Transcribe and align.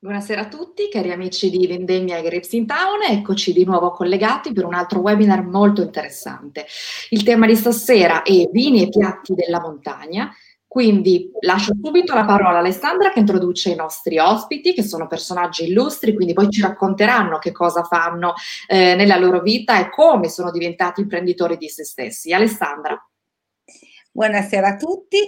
Buonasera 0.00 0.42
a 0.42 0.46
tutti, 0.46 0.88
cari 0.88 1.10
amici 1.10 1.50
di 1.50 1.66
Vendemmia 1.66 2.18
e 2.18 2.22
Grapes 2.22 2.52
in 2.52 2.66
Town, 2.66 3.02
eccoci 3.02 3.52
di 3.52 3.64
nuovo 3.64 3.90
collegati 3.90 4.52
per 4.52 4.64
un 4.64 4.74
altro 4.74 5.00
webinar 5.00 5.44
molto 5.44 5.82
interessante. 5.82 6.66
Il 7.08 7.24
tema 7.24 7.46
di 7.46 7.56
stasera 7.56 8.22
è 8.22 8.48
vini 8.52 8.84
e 8.84 8.90
piatti 8.90 9.34
della 9.34 9.60
montagna, 9.60 10.32
quindi 10.68 11.32
lascio 11.40 11.72
subito 11.82 12.14
la 12.14 12.24
parola 12.24 12.58
a 12.58 12.60
Alessandra 12.60 13.10
che 13.10 13.18
introduce 13.18 13.70
i 13.70 13.74
nostri 13.74 14.20
ospiti, 14.20 14.72
che 14.72 14.84
sono 14.84 15.08
personaggi 15.08 15.64
illustri, 15.64 16.14
quindi 16.14 16.32
poi 16.32 16.48
ci 16.48 16.60
racconteranno 16.60 17.38
che 17.38 17.50
cosa 17.50 17.82
fanno 17.82 18.34
eh, 18.68 18.94
nella 18.94 19.16
loro 19.16 19.40
vita 19.40 19.80
e 19.80 19.90
come 19.90 20.28
sono 20.28 20.52
diventati 20.52 21.00
imprenditori 21.00 21.56
di 21.56 21.68
se 21.68 21.82
stessi. 21.82 22.32
Alessandra. 22.32 22.96
Buonasera 24.12 24.68
a 24.68 24.76
tutti, 24.76 25.18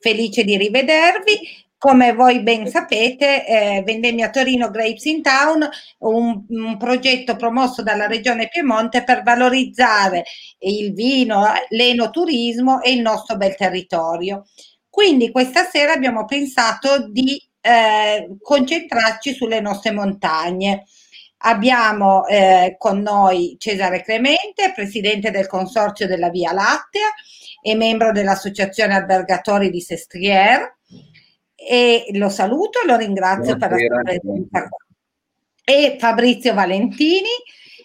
felice 0.00 0.42
di 0.42 0.56
rivedervi. 0.56 1.64
Come 1.78 2.14
voi 2.14 2.42
ben 2.42 2.66
sapete, 2.68 3.46
eh, 3.46 3.82
Vendemmia 3.84 4.30
Torino 4.30 4.70
Grapes 4.70 5.04
in 5.04 5.20
Town, 5.20 5.68
un, 5.98 6.44
un, 6.48 6.76
progetto 6.78 7.36
promosso 7.36 7.82
dalla 7.82 8.06
Regione 8.06 8.48
Piemonte 8.48 9.04
per 9.04 9.22
valorizzare 9.22 10.24
il 10.60 10.94
vino, 10.94 11.44
l'enoturismo 11.68 12.80
e 12.80 12.92
il 12.92 13.02
nostro 13.02 13.36
bel 13.36 13.54
territorio. 13.56 14.44
Quindi 14.88 15.30
questa 15.30 15.64
sera 15.64 15.92
abbiamo 15.92 16.24
pensato 16.24 17.08
di 17.10 17.38
eh, 17.60 18.36
concentrarci 18.40 19.34
sulle 19.34 19.60
nostre 19.60 19.90
montagne. 19.90 20.84
Abbiamo 21.40 22.26
eh, 22.26 22.76
con 22.78 23.00
noi 23.02 23.56
Cesare 23.58 24.02
Clemente, 24.02 24.72
presidente 24.74 25.30
del 25.30 25.46
consorzio 25.46 26.06
della 26.06 26.30
Via 26.30 26.52
Lattea 26.52 27.12
e 27.60 27.74
membro 27.74 28.12
dell'Associazione 28.12 28.94
Albergatori 28.94 29.68
di 29.68 29.82
Sestriere. 29.82 30.78
E 31.56 32.06
lo 32.12 32.28
saluto 32.28 32.80
e 32.82 32.86
lo 32.86 32.96
ringrazio 32.96 33.56
Buonasera. 33.56 33.68
per 33.68 33.88
la 33.88 33.94
sua 33.94 34.02
presenza 34.02 34.68
qua. 34.68 34.78
E 35.64 35.96
Fabrizio 35.98 36.54
Valentini, 36.54 37.30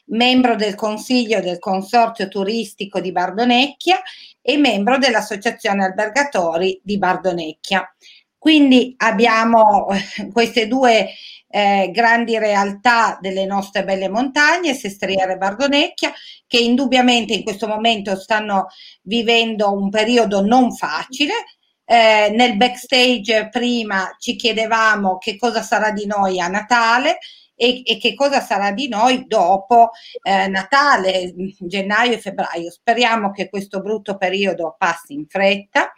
membro 0.08 0.56
del 0.56 0.76
Consiglio 0.76 1.40
del 1.40 1.58
Consorzio 1.58 2.28
Turistico 2.28 3.00
di 3.00 3.12
Bardonecchia 3.12 4.02
e 4.42 4.58
membro 4.58 4.98
dell'Associazione 4.98 5.86
Albergatori 5.86 6.80
di 6.84 6.98
Bardonecchia. 6.98 7.96
Quindi 8.38 8.96
abbiamo 8.98 9.88
eh, 9.90 10.28
queste 10.32 10.68
due 10.68 11.10
eh, 11.48 11.92
grandi 11.92 12.38
realtà 12.40 13.18
delle 13.22 13.46
nostre 13.46 13.84
belle 13.84 14.10
montagne, 14.10 14.74
Sestriere 14.74 15.34
e 15.34 15.38
Bardonecchia, 15.38 16.12
che 16.48 16.58
indubbiamente 16.58 17.34
in 17.34 17.44
questo 17.44 17.68
momento 17.68 18.16
stanno 18.16 18.68
vivendo 19.04 19.72
un 19.72 19.90
periodo 19.90 20.42
non 20.42 20.72
facile. 20.76 21.34
Eh, 21.92 22.30
nel 22.30 22.56
backstage 22.56 23.50
prima 23.50 24.16
ci 24.18 24.38
chiedevamo 24.38 25.18
che 25.18 25.36
cosa 25.36 25.62
sarà 25.62 25.92
di 25.92 26.06
noi 26.06 26.40
a 26.40 26.48
Natale 26.48 27.18
e, 27.54 27.82
e 27.84 27.98
che 27.98 28.14
cosa 28.14 28.40
sarà 28.40 28.72
di 28.72 28.88
noi 28.88 29.26
dopo 29.28 29.90
eh, 30.24 30.48
Natale, 30.48 31.34
gennaio 31.60 32.14
e 32.14 32.20
febbraio. 32.20 32.72
Speriamo 32.72 33.32
che 33.32 33.50
questo 33.50 33.82
brutto 33.82 34.16
periodo 34.16 34.78
passi 34.78 35.12
in 35.16 35.26
fretta 35.28 35.92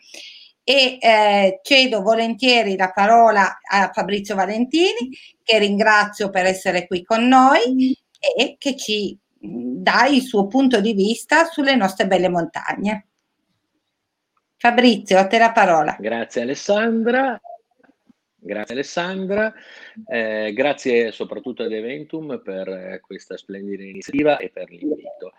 e 0.64 0.97
eh, 0.99 1.59
cedo 1.61 2.02
volentieri 2.02 2.75
la 2.75 2.91
parola 2.91 3.59
a 3.61 3.91
Fabrizio 3.94 4.33
Valentini 4.33 5.11
che 5.44 5.59
ringrazio 5.59 6.31
per 6.31 6.45
essere 6.45 6.88
qui 6.88 7.03
con 7.03 7.27
noi 7.27 7.95
e 8.36 8.55
che 8.58 8.75
ci 8.75 9.16
dà 9.39 10.08
il 10.08 10.23
suo 10.23 10.47
punto 10.47 10.81
di 10.81 10.94
vista 10.94 11.45
sulle 11.45 11.75
nostre 11.75 12.08
belle 12.08 12.30
montagne. 12.30 13.09
Fabrizio, 14.66 15.17
a 15.17 15.28
te 15.28 15.38
la 15.38 15.52
parola. 15.52 15.97
Grazie 16.00 16.44
Alessandra. 16.44 17.38
Grazie 18.36 18.73
Alessandra, 18.73 19.53
eh, 20.08 20.53
grazie 20.53 21.11
soprattutto 21.11 21.64
ad 21.64 21.73
Eventum 21.73 22.42
per 22.42 22.70
eh, 22.70 23.02
questa 23.02 23.36
splendida 23.36 23.83
iniziativa 23.83 24.37
e 24.37 24.49
per 24.49 24.70
l'invito. 24.70 25.33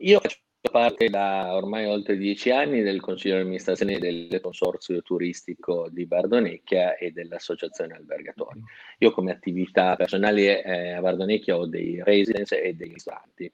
Io 0.00 0.20
faccio 0.20 0.40
parte 0.70 1.08
da 1.08 1.54
ormai 1.54 1.86
oltre 1.86 2.18
dieci 2.18 2.50
anni 2.50 2.82
del 2.82 3.00
Consiglio 3.00 3.36
di 3.36 3.40
amministrazione 3.40 3.98
del 3.98 4.38
Consorzio 4.42 5.00
Turistico 5.00 5.88
di 5.88 6.04
Bardonecchia 6.04 6.96
e 6.98 7.12
dell'Associazione 7.12 7.94
Albergatori. 7.94 8.62
Io 8.98 9.10
come 9.12 9.32
attività 9.32 9.96
personale 9.96 10.62
eh, 10.62 10.92
a 10.92 11.00
Bardonecchia 11.00 11.56
ho 11.56 11.64
dei 11.64 12.02
residence 12.04 12.60
e 12.60 12.74
dei 12.74 12.90
ristoranti. 12.92 13.50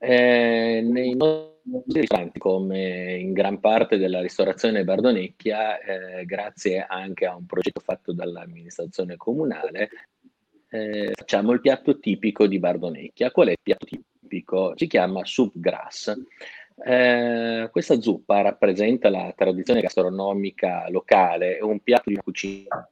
Eh, 0.00 0.80
nei 0.80 1.14
nostri 1.14 2.00
ristoranti, 2.00 2.38
come 2.38 3.16
in 3.16 3.32
gran 3.32 3.58
parte 3.58 3.96
della 3.98 4.20
ristorazione 4.20 4.84
Bardonecchia, 4.84 5.80
eh, 5.80 6.24
grazie 6.24 6.86
anche 6.88 7.26
a 7.26 7.34
un 7.34 7.46
progetto 7.46 7.80
fatto 7.80 8.12
dall'amministrazione 8.12 9.16
comunale, 9.16 9.90
eh, 10.70 11.10
facciamo 11.14 11.52
il 11.52 11.60
piatto 11.60 11.98
tipico 11.98 12.46
di 12.46 12.58
Bardonecchia. 12.58 13.32
Qual 13.32 13.48
è 13.48 13.52
il 13.52 13.58
piatto 13.60 13.86
tipico? 13.86 14.72
Si 14.76 14.86
chiama 14.86 15.24
soup 15.24 15.52
grass. 15.54 16.14
Eh, 16.84 17.68
questa 17.72 18.00
zuppa 18.00 18.40
rappresenta 18.40 19.10
la 19.10 19.32
tradizione 19.36 19.80
gastronomica 19.80 20.88
locale, 20.90 21.56
è 21.56 21.62
un 21.62 21.80
piatto 21.80 22.04
di 22.06 22.12
una 22.12 22.22
cucina 22.22 22.88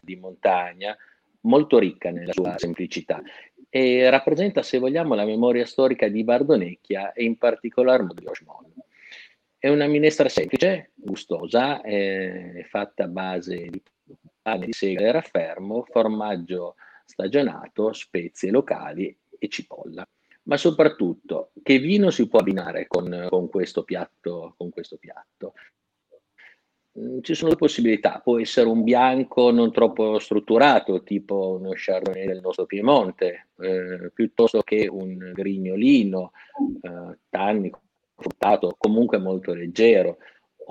di 0.00 0.16
montagna 0.16 0.96
molto 1.40 1.78
ricca 1.78 2.10
nella 2.10 2.32
sua 2.32 2.56
semplicità 2.58 3.20
e 3.68 4.08
rappresenta, 4.10 4.62
se 4.62 4.78
vogliamo, 4.78 5.14
la 5.14 5.24
memoria 5.24 5.66
storica 5.66 6.08
di 6.08 6.24
Bardonecchia 6.24 7.12
e 7.12 7.24
in 7.24 7.36
particolar 7.36 8.02
modo 8.02 8.14
di 8.14 8.26
Osmond. 8.26 8.72
È 9.58 9.68
una 9.68 9.86
minestra 9.86 10.28
semplice, 10.28 10.92
gustosa, 10.94 11.80
è 11.82 12.64
fatta 12.68 13.04
a 13.04 13.08
base 13.08 13.68
di 13.68 13.82
pane 14.40 14.66
di 14.66 14.72
segale 14.72 15.12
raffermo, 15.12 15.84
formaggio 15.90 16.76
stagionato, 17.04 17.92
spezie 17.92 18.50
locali 18.50 19.16
e 19.38 19.48
cipolla. 19.48 20.06
Ma 20.44 20.56
soprattutto, 20.56 21.50
che 21.62 21.78
vino 21.78 22.10
si 22.10 22.26
può 22.26 22.38
abbinare 22.38 22.86
con, 22.86 23.26
con, 23.28 23.48
questo, 23.48 23.82
piatto, 23.84 24.54
con 24.56 24.70
questo 24.70 24.96
piatto? 24.96 25.52
Mm, 26.96 27.20
ci 27.22 27.34
sono 27.34 27.50
due 27.50 27.58
possibilità, 27.58 28.20
può 28.22 28.38
essere 28.38 28.68
un 28.68 28.82
bianco 28.82 29.50
non 29.50 29.72
troppo 29.72 30.18
strutturato, 30.18 31.02
tipo 31.02 31.58
uno 31.60 31.70
Chardonnay 31.74 32.26
del 32.26 32.40
nostro 32.40 32.66
Piemonte, 32.66 33.48
eh, 33.60 34.10
piuttosto 34.14 34.62
che 34.62 34.86
un 34.88 35.32
grignolino 35.34 36.32
eh, 36.82 37.18
tannico, 37.28 37.80
fruttato, 38.16 38.74
comunque 38.78 39.18
molto 39.18 39.52
leggero, 39.54 40.18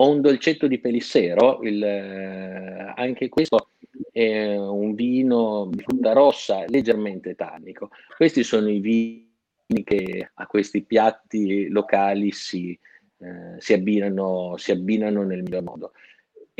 o 0.00 0.10
un 0.10 0.20
dolcetto 0.20 0.66
di 0.66 0.78
pelissero, 0.78 1.60
il, 1.62 1.82
eh, 1.82 2.92
anche 2.94 3.28
questo 3.28 3.70
è 4.12 4.56
un 4.56 4.94
vino 4.94 5.68
di 5.70 5.82
frutta 5.82 6.12
rossa 6.12 6.64
leggermente 6.68 7.34
tannico. 7.34 7.90
Questi 8.16 8.42
sono 8.44 8.68
i 8.68 8.80
vini 8.80 9.84
che 9.84 10.30
a 10.34 10.46
questi 10.46 10.82
piatti 10.82 11.68
locali 11.68 12.30
si, 12.32 12.78
eh, 13.18 13.56
si, 13.58 13.72
abbinano, 13.72 14.56
si 14.56 14.70
abbinano 14.70 15.22
nel 15.24 15.42
miglior 15.42 15.62
modo. 15.62 15.92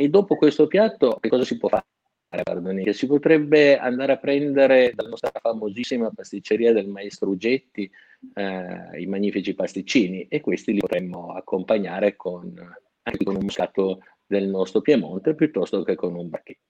E 0.01 0.07
dopo 0.07 0.37
questo 0.37 0.65
piatto 0.65 1.17
che 1.19 1.27
cosa 1.27 1.43
si 1.43 1.57
può 1.57 1.67
fare? 1.67 1.83
Pardoni? 2.41 2.93
Si 2.93 3.05
potrebbe 3.05 3.77
andare 3.77 4.13
a 4.13 4.17
prendere 4.17 4.93
dalla 4.95 5.09
nostra 5.09 5.29
famosissima 5.41 6.09
pasticceria 6.09 6.71
del 6.71 6.87
maestro 6.87 7.27
Ugetti 7.27 7.91
eh, 8.33 9.01
i 9.01 9.05
magnifici 9.07 9.53
pasticcini 9.53 10.25
e 10.29 10.39
questi 10.39 10.71
li 10.71 10.79
potremmo 10.79 11.33
accompagnare 11.33 12.15
con, 12.15 12.55
anche 13.01 13.25
con 13.25 13.35
un 13.35 13.43
moscato 13.43 13.99
del 14.25 14.47
nostro 14.47 14.79
Piemonte 14.79 15.35
piuttosto 15.35 15.83
che 15.83 15.95
con 15.95 16.15
un 16.15 16.29
bacchetto. 16.29 16.63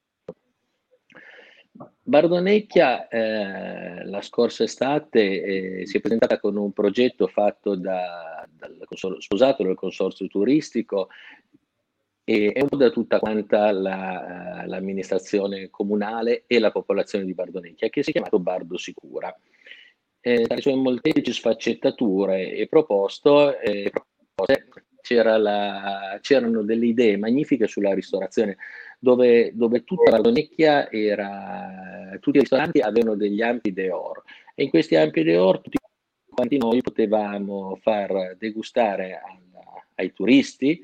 Bardonecchia 2.02 3.06
eh, 3.06 4.04
la 4.06 4.22
scorsa 4.22 4.64
estate 4.64 5.42
eh, 5.80 5.86
si 5.86 5.98
è 5.98 6.00
presentata 6.00 6.40
con 6.40 6.56
un 6.56 6.72
progetto 6.72 7.28
fatto 7.28 7.76
da, 7.76 8.44
dal, 8.50 8.76
sposato 9.20 9.62
dal 9.62 9.76
consorzio 9.76 10.26
turistico 10.26 11.10
e 12.30 12.52
è 12.52 12.64
da 12.76 12.90
tutta 12.90 13.18
quanta 13.18 13.72
la, 13.72 14.62
uh, 14.62 14.68
l'amministrazione 14.68 15.68
comunale 15.68 16.44
e 16.46 16.60
la 16.60 16.70
popolazione 16.70 17.24
di 17.24 17.34
Bardonecchia, 17.34 17.88
che 17.88 18.04
si 18.04 18.10
è 18.10 18.12
chiamato 18.12 18.38
Bardo 18.38 18.78
Sicura. 18.78 19.36
Eh, 20.20 20.44
tra 20.44 20.54
le 20.54 20.60
sue 20.60 20.76
molteplici 20.76 21.32
sfaccettature 21.32 22.52
e 22.52 22.68
proposto, 22.68 23.58
eh, 23.58 23.90
proposte, 23.90 24.68
c'era 25.00 25.38
la, 25.38 26.18
c'erano 26.20 26.62
delle 26.62 26.86
idee 26.86 27.16
magnifiche 27.16 27.66
sulla 27.66 27.94
ristorazione, 27.94 28.58
dove, 29.00 29.50
dove 29.52 29.82
tutta 29.82 30.12
Bardonecchia 30.12 30.88
era, 30.88 32.16
tutti 32.20 32.36
i 32.36 32.40
ristoranti 32.40 32.78
avevano 32.78 33.16
degli 33.16 33.42
ampi 33.42 33.72
dehors 33.72 34.22
e 34.54 34.62
in 34.62 34.70
questi 34.70 34.94
ampi 34.94 35.24
dehors 35.24 35.62
tutti 35.62 35.78
quanti 36.32 36.58
noi 36.58 36.80
potevamo 36.80 37.76
far 37.82 38.36
degustare 38.38 39.20
alla, 39.20 39.84
ai 39.96 40.12
turisti 40.12 40.80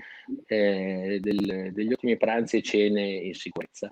eh, 0.46 1.19
del, 1.20 1.73
degli 1.73 1.93
ottimi 1.93 2.17
pranzi 2.17 2.58
e 2.58 2.62
cene 2.62 3.02
in 3.02 3.34
sicurezza. 3.34 3.90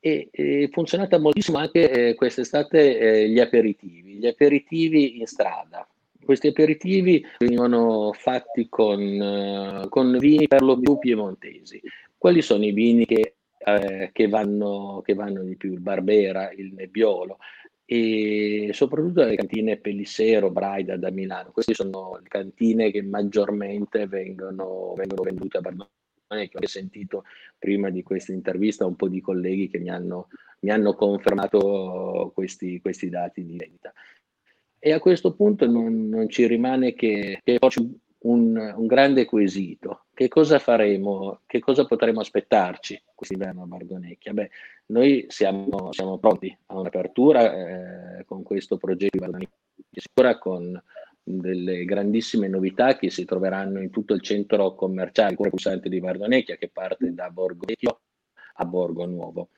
E 0.00 0.28
è 0.30 0.68
funzionata 0.70 1.18
moltissimo 1.18 1.58
anche 1.58 1.90
eh, 1.90 2.14
quest'estate 2.14 2.98
eh, 2.98 3.28
gli 3.28 3.40
aperitivi, 3.40 4.14
gli 4.14 4.26
aperitivi 4.26 5.18
in 5.18 5.26
strada. 5.26 5.88
Questi 6.22 6.48
aperitivi 6.48 7.24
venivano 7.38 8.12
fatti 8.12 8.68
con, 8.68 9.00
uh, 9.00 9.88
con 9.88 10.16
vini 10.18 10.48
per 10.48 10.62
lo 10.62 10.78
più 10.78 10.98
piemontesi. 10.98 11.82
Quali 12.16 12.40
sono 12.40 12.64
i 12.64 12.72
vini 12.72 13.04
che 13.04 13.34
eh, 13.64 14.10
che, 14.12 14.28
vanno, 14.28 15.02
che 15.04 15.14
vanno 15.14 15.42
di 15.42 15.56
più, 15.56 15.72
il 15.72 15.80
Barbera, 15.80 16.52
il 16.52 16.74
Nebbiolo 16.74 17.38
e 17.86 18.70
soprattutto 18.72 19.24
le 19.24 19.36
cantine 19.36 19.76
Pelissero, 19.76 20.50
Braida 20.50 20.96
da 20.96 21.10
Milano. 21.10 21.50
Queste 21.52 21.74
sono 21.74 22.18
le 22.20 22.28
cantine 22.28 22.90
che 22.90 23.02
maggiormente 23.02 24.06
vengono, 24.06 24.94
vengono 24.96 25.22
vendute 25.22 25.58
a 25.58 25.60
Barbara. 25.60 25.90
Ho 26.26 26.66
sentito 26.66 27.24
prima 27.58 27.90
di 27.90 28.02
questa 28.02 28.32
intervista 28.32 28.86
un 28.86 28.96
po' 28.96 29.08
di 29.08 29.20
colleghi 29.20 29.68
che 29.68 29.78
mi 29.78 29.90
hanno, 29.90 30.28
mi 30.60 30.70
hanno 30.70 30.94
confermato 30.94 32.32
questi, 32.34 32.80
questi, 32.80 33.08
dati 33.08 33.44
di 33.44 33.56
vendita. 33.56 33.92
E 34.78 34.92
a 34.92 34.98
questo 34.98 35.34
punto 35.34 35.66
non, 35.66 36.08
non 36.08 36.28
ci 36.28 36.46
rimane 36.46 36.94
che, 36.94 37.40
che 37.44 37.58
un, 38.24 38.74
un, 38.76 38.86
grande 38.86 39.24
quesito. 39.26 40.06
Che 40.12 40.28
cosa 40.28 40.58
faremo? 40.58 41.40
Che 41.46 41.58
cosa 41.60 41.84
potremo 41.84 42.20
aspettarci 42.20 43.00
quest'inverno 43.14 43.62
a 43.62 43.66
Bardonecchia? 43.66 44.32
Beh, 44.32 44.50
noi 44.86 45.26
siamo, 45.28 45.92
siamo 45.92 46.18
pronti 46.18 46.56
a 46.66 46.78
un'apertura 46.78 48.18
eh, 48.18 48.24
con 48.24 48.42
questo 48.42 48.76
progetto 48.76 49.26
di 49.36 49.48
sicura 49.90 50.38
con 50.38 50.80
delle 51.22 51.84
grandissime 51.84 52.48
novità 52.48 52.96
che 52.96 53.10
si 53.10 53.24
troveranno 53.24 53.80
in 53.80 53.90
tutto 53.90 54.12
il 54.12 54.20
centro 54.20 54.74
commerciale, 54.74 55.30
il 55.30 55.36
cuore 55.36 55.50
pulsante 55.50 55.88
di 55.88 56.00
Bardonecchia 56.00 56.56
che 56.56 56.68
parte 56.68 57.14
da 57.14 57.30
Borgo 57.30 57.64
Vecchio 57.66 58.00
a 58.56 58.64
Borgo 58.64 59.06
Nuovo. 59.06 59.48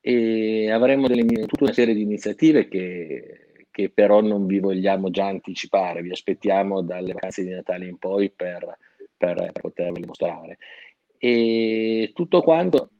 E 0.00 0.70
avremo 0.70 1.06
delle, 1.06 1.24
tutta 1.46 1.64
una 1.64 1.72
serie 1.72 1.94
di 1.94 2.02
iniziative 2.02 2.68
che 2.68 3.48
che 3.78 3.90
però 3.90 4.20
non 4.20 4.46
vi 4.46 4.58
vogliamo 4.58 5.08
già 5.08 5.26
anticipare, 5.26 6.02
vi 6.02 6.10
aspettiamo 6.10 6.82
dalle 6.82 7.12
vacanze 7.12 7.44
di 7.44 7.50
Natale 7.50 7.86
in 7.86 7.96
poi 7.96 8.28
per, 8.28 8.76
per 9.16 9.52
potervele 9.52 10.04
mostrare. 10.04 10.58
E 11.16 12.10
tutto 12.12 12.42
quanto 12.42 12.90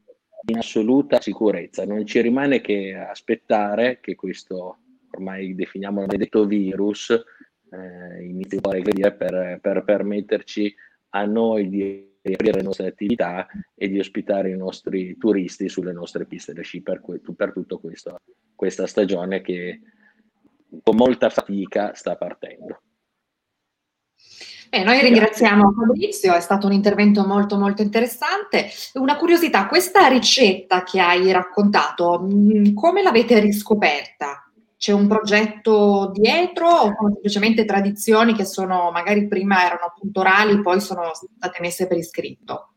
in 0.47 0.57
assoluta 0.57 1.19
sicurezza, 1.19 1.85
non 1.85 2.05
ci 2.05 2.21
rimane 2.21 2.61
che 2.61 2.95
aspettare 2.95 3.99
che 4.01 4.15
questo 4.15 4.77
ormai 5.11 5.55
definiamo 5.55 6.01
maledetto 6.01 6.45
virus 6.45 7.09
eh, 7.09 8.23
inizi 8.23 8.57
a 8.61 8.71
regredire 8.71 9.13
per, 9.13 9.59
per 9.61 9.83
permetterci 9.83 10.73
a 11.09 11.25
noi 11.25 11.69
di 11.69 12.07
riaprire 12.21 12.57
le 12.57 12.63
nostre 12.63 12.87
attività 12.87 13.47
e 13.75 13.87
di 13.87 13.99
ospitare 13.99 14.51
i 14.51 14.57
nostri 14.57 15.17
turisti 15.17 15.69
sulle 15.69 15.93
nostre 15.93 16.25
piste 16.25 16.53
da 16.53 16.61
sci 16.61 16.81
per, 16.81 17.01
per 17.35 17.51
tutta 17.53 17.79
questa 18.55 18.87
stagione 18.87 19.41
che 19.41 19.81
con 20.83 20.95
molta 20.95 21.29
fatica 21.29 21.93
sta 21.93 22.15
partendo. 22.15 22.81
Eh, 24.71 24.83
noi 24.83 25.01
ringraziamo 25.01 25.73
Fabrizio, 25.73 26.35
è 26.35 26.39
stato 26.39 26.67
un 26.67 26.73
intervento 26.73 27.25
molto 27.25 27.57
molto 27.57 27.81
interessante. 27.81 28.69
Una 28.93 29.17
curiosità, 29.17 29.65
questa 29.65 30.07
ricetta 30.07 30.83
che 30.83 30.99
hai 30.99 31.31
raccontato, 31.31 32.21
mm, 32.21 32.75
come 32.75 33.01
l'avete 33.01 33.39
riscoperta? 33.39 34.43
C'è 34.77 34.91
un 34.91 35.07
progetto 35.07 36.11
dietro 36.13 36.67
o 36.67 36.93
sono 36.95 37.09
semplicemente 37.13 37.65
tradizioni 37.65 38.35
che 38.35 38.45
sono 38.45 38.91
magari 38.91 39.27
prima 39.27 39.65
erano 39.65 39.85
appunto 39.87 40.19
orali, 40.19 40.61
poi 40.61 40.79
sono 40.79 41.11
state 41.13 41.57
messe 41.61 41.87
per 41.87 41.97
iscritto? 41.97 42.73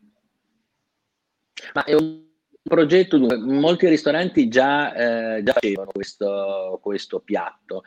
Ma 1.74 1.84
è 1.84 1.94
un 1.94 2.24
progetto, 2.62 3.18
molti 3.38 3.86
ristoranti 3.88 4.48
già, 4.48 4.94
eh, 4.94 5.42
già 5.42 5.52
facevano 5.52 5.90
questo, 5.92 6.80
questo 6.82 7.20
piatto. 7.20 7.82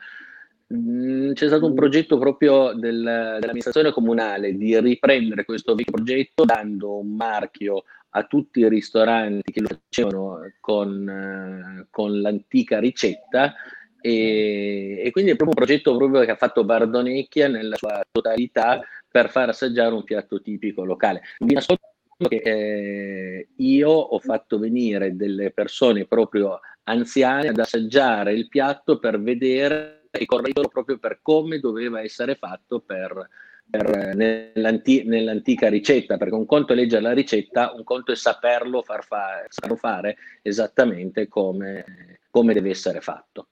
Mm, 0.74 1.32
c'è 1.32 1.46
stato 1.46 1.66
un 1.66 1.74
progetto 1.74 2.18
proprio 2.18 2.72
del, 2.72 3.02
dell'amministrazione 3.02 3.92
comunale 3.92 4.56
di 4.56 4.78
riprendere 4.80 5.44
questo 5.44 5.76
vecchio 5.76 5.92
progetto 5.92 6.44
dando 6.44 6.98
un 6.98 7.14
marchio 7.14 7.84
a 8.10 8.24
tutti 8.24 8.60
i 8.60 8.68
ristoranti 8.68 9.52
che 9.52 9.60
lo 9.60 9.68
facevano 9.68 10.40
con, 10.58 11.08
eh, 11.08 11.86
con 11.88 12.20
l'antica 12.20 12.80
ricetta 12.80 13.54
e, 14.00 15.02
e, 15.04 15.10
quindi 15.12 15.32
è 15.32 15.36
proprio 15.36 15.56
un 15.56 15.64
progetto 15.64 15.96
proprio 15.96 16.24
che 16.24 16.30
ha 16.32 16.36
fatto 16.36 16.64
Bardonecchia 16.64 17.46
nella 17.46 17.76
sua 17.76 18.04
totalità 18.10 18.80
per 19.08 19.30
far 19.30 19.50
assaggiare 19.50 19.94
un 19.94 20.02
piatto 20.04 20.40
tipico 20.40 20.84
locale. 20.84 21.22
Vi 21.38 21.54
nascondo 21.54 21.80
che 22.28 22.36
eh, 22.36 23.48
io 23.56 23.90
ho 23.90 24.18
fatto 24.18 24.58
venire 24.58 25.14
delle 25.14 25.50
persone 25.50 26.06
proprio 26.06 26.58
anziane 26.84 27.48
ad 27.48 27.58
assaggiare 27.58 28.32
il 28.32 28.48
piatto 28.48 28.98
per 28.98 29.20
vedere 29.20 30.05
correggerlo 30.24 30.68
proprio 30.68 30.98
per 30.98 31.18
come 31.20 31.58
doveva 31.58 32.00
essere 32.00 32.36
fatto 32.36 32.80
per, 32.80 33.28
per, 33.68 34.14
nell'anti, 34.14 35.04
nell'antica 35.04 35.68
ricetta, 35.68 36.16
perché 36.16 36.34
un 36.34 36.46
conto 36.46 36.72
è 36.72 36.76
leggere 36.76 37.02
la 37.02 37.12
ricetta, 37.12 37.72
un 37.74 37.84
conto 37.84 38.12
è 38.12 38.16
saperlo 38.16 38.82
far 38.82 39.04
fa, 39.04 39.44
saperlo 39.48 39.76
fare 39.76 40.16
esattamente 40.42 41.28
come, 41.28 42.20
come 42.30 42.54
deve 42.54 42.70
essere 42.70 43.00
fatto. 43.00 43.48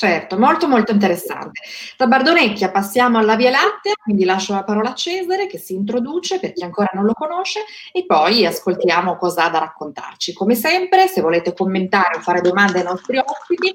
Certo, 0.00 0.38
molto 0.38 0.66
molto 0.66 0.92
interessante. 0.92 1.60
Da 1.98 2.06
Bardonecchia 2.06 2.70
passiamo 2.70 3.18
alla 3.18 3.36
Via 3.36 3.50
Lattea, 3.50 3.92
quindi 4.02 4.24
lascio 4.24 4.54
la 4.54 4.64
parola 4.64 4.92
a 4.92 4.94
Cesare 4.94 5.46
che 5.46 5.58
si 5.58 5.74
introduce 5.74 6.40
per 6.40 6.54
chi 6.54 6.64
ancora 6.64 6.88
non 6.94 7.04
lo 7.04 7.12
conosce 7.12 7.60
e 7.92 8.06
poi 8.06 8.46
ascoltiamo 8.46 9.18
cosa 9.18 9.44
ha 9.44 9.50
da 9.50 9.58
raccontarci. 9.58 10.32
Come 10.32 10.54
sempre, 10.54 11.06
se 11.06 11.20
volete 11.20 11.52
commentare 11.52 12.16
o 12.16 12.20
fare 12.20 12.40
domande 12.40 12.78
ai 12.78 12.84
nostri 12.84 13.18
ospiti, 13.18 13.74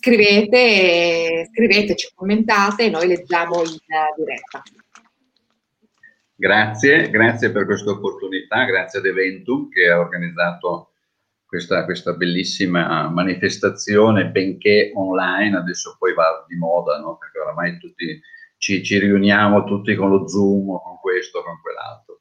scrivete, 0.00 1.50
scriveteci, 1.52 2.12
commentate 2.14 2.84
e 2.84 2.90
noi 2.90 3.06
leggiamo 3.06 3.62
in 3.62 3.76
diretta. 4.16 4.62
Grazie, 6.34 7.10
grazie 7.10 7.50
per 7.50 7.66
questa 7.66 7.90
opportunità, 7.90 8.64
grazie 8.64 9.00
ad 9.00 9.04
Eventum 9.04 9.68
che 9.68 9.90
ha 9.90 9.98
organizzato 9.98 10.92
questa, 11.44 11.84
questa, 11.84 12.14
bellissima 12.14 13.10
manifestazione, 13.10 14.30
benché 14.30 14.90
online, 14.94 15.58
adesso 15.58 15.96
poi 15.98 16.14
va 16.14 16.46
di 16.48 16.56
moda, 16.56 16.98
no? 16.98 17.18
perché 17.18 17.38
oramai 17.40 17.78
tutti 17.78 18.18
ci, 18.56 18.82
ci, 18.82 18.98
riuniamo 18.98 19.64
tutti 19.64 19.94
con 19.94 20.08
lo 20.08 20.26
Zoom, 20.26 20.80
con 20.80 20.96
questo, 20.98 21.42
con 21.42 21.60
quell'altro. 21.60 22.20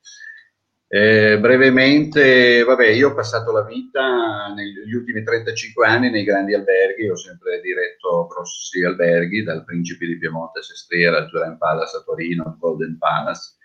Eh, 0.92 1.38
brevemente, 1.40 2.64
vabbè, 2.64 2.88
io 2.88 3.10
ho 3.10 3.14
passato 3.14 3.52
la 3.52 3.64
vita 3.64 4.52
negli 4.56 4.92
ultimi 4.92 5.22
35 5.22 5.86
anni 5.86 6.10
nei 6.10 6.24
grandi 6.24 6.56
alberghi, 6.56 7.08
ho 7.08 7.16
sempre 7.16 7.62
diretto 7.62 8.26
grossi 8.26 8.84
alberghi, 8.84 9.44
dal 9.44 9.64
Principe 9.64 10.08
di 10.08 10.18
Piemonte 10.18 10.60
a 10.60 10.64
Sestriera, 10.64 11.18
al 11.18 11.30
Duran 11.30 11.60
Palace 11.60 11.98
a 11.98 12.02
Torino, 12.02 12.44
al 12.44 12.58
Golden 12.58 12.98
Palace, 12.98 13.58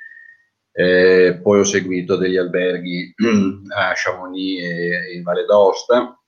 eh, 0.76 1.38
poi 1.40 1.60
ho 1.60 1.64
seguito 1.64 2.16
degli 2.16 2.36
alberghi 2.36 3.14
a 3.74 3.92
Chamonix 3.94 4.60
e, 4.60 5.14
in 5.14 5.22
Valle 5.22 5.46
d'Aosta. 5.46 6.20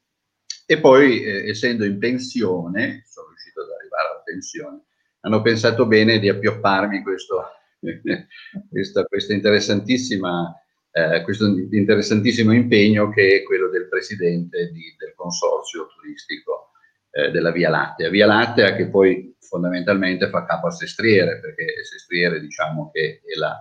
E 0.64 0.80
poi 0.80 1.22
eh, 1.22 1.50
essendo 1.50 1.84
in 1.84 1.98
pensione, 1.98 3.02
sono 3.04 3.28
riuscito 3.28 3.60
ad 3.60 3.68
arrivare 3.70 4.08
alla 4.08 4.22
pensione, 4.24 4.84
hanno 5.20 5.42
pensato 5.42 5.86
bene 5.86 6.18
di 6.18 6.30
appiopparmi 6.30 7.02
questo, 7.02 7.42
questa, 8.70 9.04
questa 9.04 9.34
interessantissima, 9.34 10.54
eh, 10.96 11.22
questo 11.22 11.46
interessantissimo 11.46 12.54
impegno 12.54 13.10
che 13.10 13.36
è 13.36 13.42
quello 13.42 13.68
del 13.68 13.86
presidente 13.86 14.70
di, 14.72 14.94
del 14.96 15.12
consorzio 15.14 15.88
turistico 15.94 16.70
eh, 17.10 17.30
della 17.30 17.52
Via 17.52 17.68
Lattea. 17.68 18.08
Via 18.08 18.24
Lattea 18.24 18.74
che 18.74 18.88
poi 18.88 19.36
fondamentalmente 19.38 20.30
fa 20.30 20.46
capo 20.46 20.68
a 20.68 20.70
Sestriere, 20.70 21.38
perché 21.38 21.84
Sestriere 21.84 22.40
diciamo 22.40 22.90
che 22.90 23.20
è 23.22 23.38
la 23.38 23.54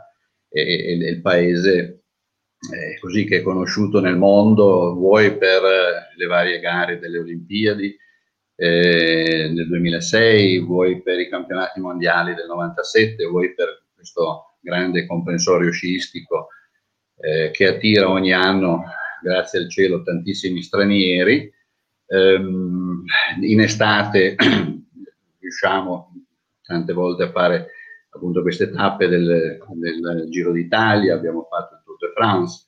e, 0.47 0.61
e 0.61 0.93
il 0.93 1.21
paese 1.21 2.03
eh, 2.71 2.97
così 3.01 3.25
che 3.25 3.39
è 3.39 3.41
conosciuto 3.41 3.99
nel 3.99 4.15
mondo, 4.15 4.93
vuoi 4.93 5.35
per 5.37 5.61
le 6.15 6.25
varie 6.27 6.61
gare 6.61 6.99
delle 6.99 7.19
Olimpiadi 7.19 7.93
eh, 8.55 9.51
nel 9.53 9.67
2006, 9.67 10.59
vuoi 10.59 11.01
per 11.01 11.19
i 11.19 11.27
campionati 11.27 11.81
mondiali 11.81 12.33
del 12.33 12.47
97, 12.47 13.25
vuoi 13.25 13.53
per 13.53 13.87
questo 13.93 14.55
grande 14.61 15.05
comprensorio 15.05 15.69
sciistico 15.71 16.47
eh, 17.17 17.51
che 17.51 17.67
attira 17.67 18.09
ogni 18.09 18.33
anno, 18.33 18.83
grazie 19.21 19.59
al 19.59 19.69
cielo, 19.69 20.03
tantissimi 20.03 20.61
stranieri. 20.61 21.51
Ehm, 22.07 23.03
in 23.41 23.61
estate 23.61 24.35
riusciamo 25.39 26.13
tante 26.61 26.93
volte 26.93 27.23
a 27.23 27.31
fare 27.31 27.69
appunto 28.09 28.41
queste 28.41 28.71
tappe 28.71 29.07
del, 29.07 29.59
del 29.75 30.29
Giro 30.29 30.51
d'Italia, 30.51 31.15
abbiamo 31.15 31.47
fatto 31.49 31.75
il 31.75 31.81
Tour 31.83 31.97
de 31.97 32.11
France, 32.13 32.65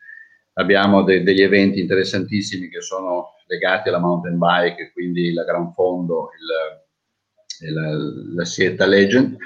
abbiamo 0.54 1.04
de, 1.04 1.24
degli 1.24 1.42
eventi 1.42 1.80
interessantissimi 1.80 2.70
che 2.70 2.82
sono 2.82 3.36
legati 3.48 3.90
alla 3.90 4.00
mountain 4.00 4.38
bike, 4.38 4.92
quindi 4.92 5.34
la 5.34 5.44
Gran 5.44 5.72
Fondo, 5.74 6.30
il, 7.60 7.68
il, 7.68 8.34
la 8.36 8.46
Sieta 8.46 8.86
Legend. 8.86 9.38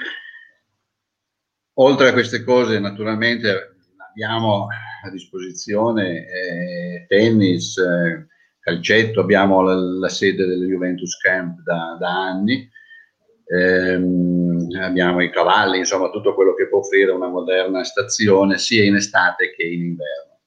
Oltre 1.74 2.08
a 2.08 2.12
queste 2.12 2.42
cose, 2.42 2.78
naturalmente 2.78 3.76
abbiamo 4.10 4.66
a 5.02 5.10
disposizione 5.10 6.26
eh, 6.26 7.06
tennis, 7.08 7.76
eh, 7.78 8.26
calcetto, 8.60 9.20
abbiamo 9.20 9.62
la, 9.62 9.74
la, 9.74 10.08
sede 10.08 10.46
del 10.46 10.66
Juventus 10.66 11.16
Camp 11.18 11.60
da, 11.62 11.96
da 11.98 12.28
anni, 12.28 12.68
ehm, 13.46 14.68
abbiamo 14.80 15.20
i 15.20 15.30
cavalli, 15.30 15.78
insomma 15.78 16.10
tutto 16.10 16.34
quello 16.34 16.54
che 16.54 16.68
può 16.68 16.78
offrire 16.78 17.10
una 17.10 17.28
moderna 17.28 17.82
stazione 17.82 18.58
sia 18.58 18.84
in 18.84 18.94
estate 18.94 19.52
che 19.52 19.64
in 19.64 19.82
inverno. 19.82 20.40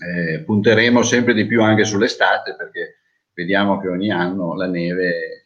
eh, 0.00 0.42
punteremo 0.44 1.02
sempre 1.02 1.34
di 1.34 1.46
più 1.46 1.62
anche 1.62 1.84
sull'estate 1.84 2.54
perché 2.56 2.98
vediamo 3.34 3.80
che 3.80 3.88
ogni 3.88 4.10
anno 4.10 4.54
la 4.54 4.66
neve 4.66 5.08
eh, 5.08 5.38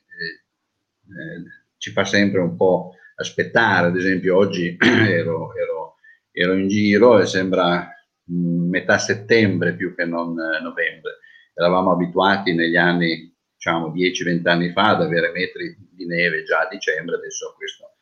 eh, 1.08 1.42
ci 1.76 1.90
fa 1.90 2.04
sempre 2.04 2.40
un 2.40 2.56
po' 2.56 2.94
aspettare. 3.16 3.88
Ad 3.88 3.96
esempio 3.96 4.36
oggi 4.36 4.76
ero, 4.80 5.54
ero, 5.54 5.96
ero 6.30 6.54
in 6.54 6.68
giro 6.68 7.18
e 7.20 7.26
sembra 7.26 7.91
metà 8.26 8.98
settembre 8.98 9.74
più 9.74 9.94
che 9.94 10.04
non 10.04 10.38
eh, 10.38 10.60
novembre. 10.62 11.18
Eravamo 11.54 11.92
abituati 11.92 12.54
negli 12.54 12.76
anni 12.76 13.30
diciamo 13.54 13.92
10-20 13.92 14.48
anni 14.48 14.72
fa 14.72 14.90
ad 14.90 15.02
avere 15.02 15.30
metri 15.30 15.76
di 15.90 16.06
neve 16.06 16.42
già 16.42 16.60
a 16.60 16.68
dicembre, 16.68 17.16
adesso 17.16 17.54
questo 17.56 17.92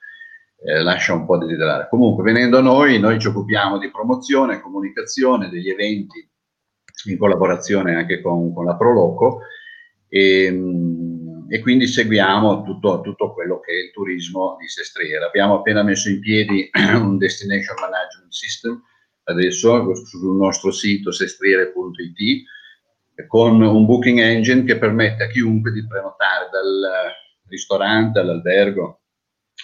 eh, 0.62 0.82
lascia 0.82 1.12
un 1.14 1.26
po' 1.26 1.38
desiderare. 1.38 1.88
Comunque, 1.88 2.22
venendo 2.22 2.58
a 2.58 2.62
noi, 2.62 2.98
noi 2.98 3.18
ci 3.18 3.28
occupiamo 3.28 3.78
di 3.78 3.90
promozione, 3.90 4.60
comunicazione 4.60 5.48
degli 5.48 5.68
eventi 5.68 6.28
in 7.06 7.16
collaborazione 7.18 7.94
anche 7.94 8.20
con, 8.20 8.52
con 8.52 8.66
la 8.66 8.76
Proloco 8.76 9.40
e, 10.06 10.46
e, 11.48 11.60
quindi 11.60 11.86
seguiamo 11.86 12.62
tutto, 12.62 13.00
tutto 13.00 13.32
quello 13.32 13.60
che 13.60 13.72
è 13.72 13.84
il 13.84 13.90
turismo 13.90 14.56
di 14.60 14.68
Sestriera. 14.68 15.26
Abbiamo 15.26 15.56
appena 15.56 15.82
messo 15.82 16.10
in 16.10 16.20
piedi 16.20 16.68
un 16.94 17.16
Destination 17.16 17.76
Management 17.80 18.32
System, 18.32 18.82
adesso 19.30 19.94
sul 19.94 20.36
nostro 20.36 20.70
sito 20.70 21.12
sestriere.it 21.12 22.44
con 23.26 23.60
un 23.60 23.86
booking 23.86 24.18
engine 24.18 24.64
che 24.64 24.78
permette 24.78 25.24
a 25.24 25.28
chiunque 25.28 25.72
di 25.72 25.86
prenotare 25.86 26.48
dal 26.50 27.12
ristorante 27.48 28.18
all'albergo, 28.18 29.00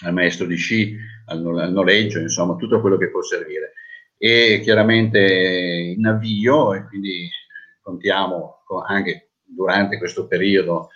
al 0.05 0.13
maestro 0.13 0.47
di 0.47 0.57
sci, 0.57 0.97
al, 1.27 1.41
noleggio, 1.73 2.19
insomma 2.19 2.57
tutto 2.57 2.81
quello 2.81 2.97
che 2.97 3.11
può 3.11 3.23
servire. 3.23 3.73
E 4.19 4.61
chiaramente 4.63 5.21
in 5.97 6.07
avvio 6.07 6.75
e 6.75 6.85
quindi 6.87 7.29
contiamo 7.83 8.63
anche 8.87 9.31
durante 9.45 9.99
questo 9.99 10.27
periodo 10.27 10.89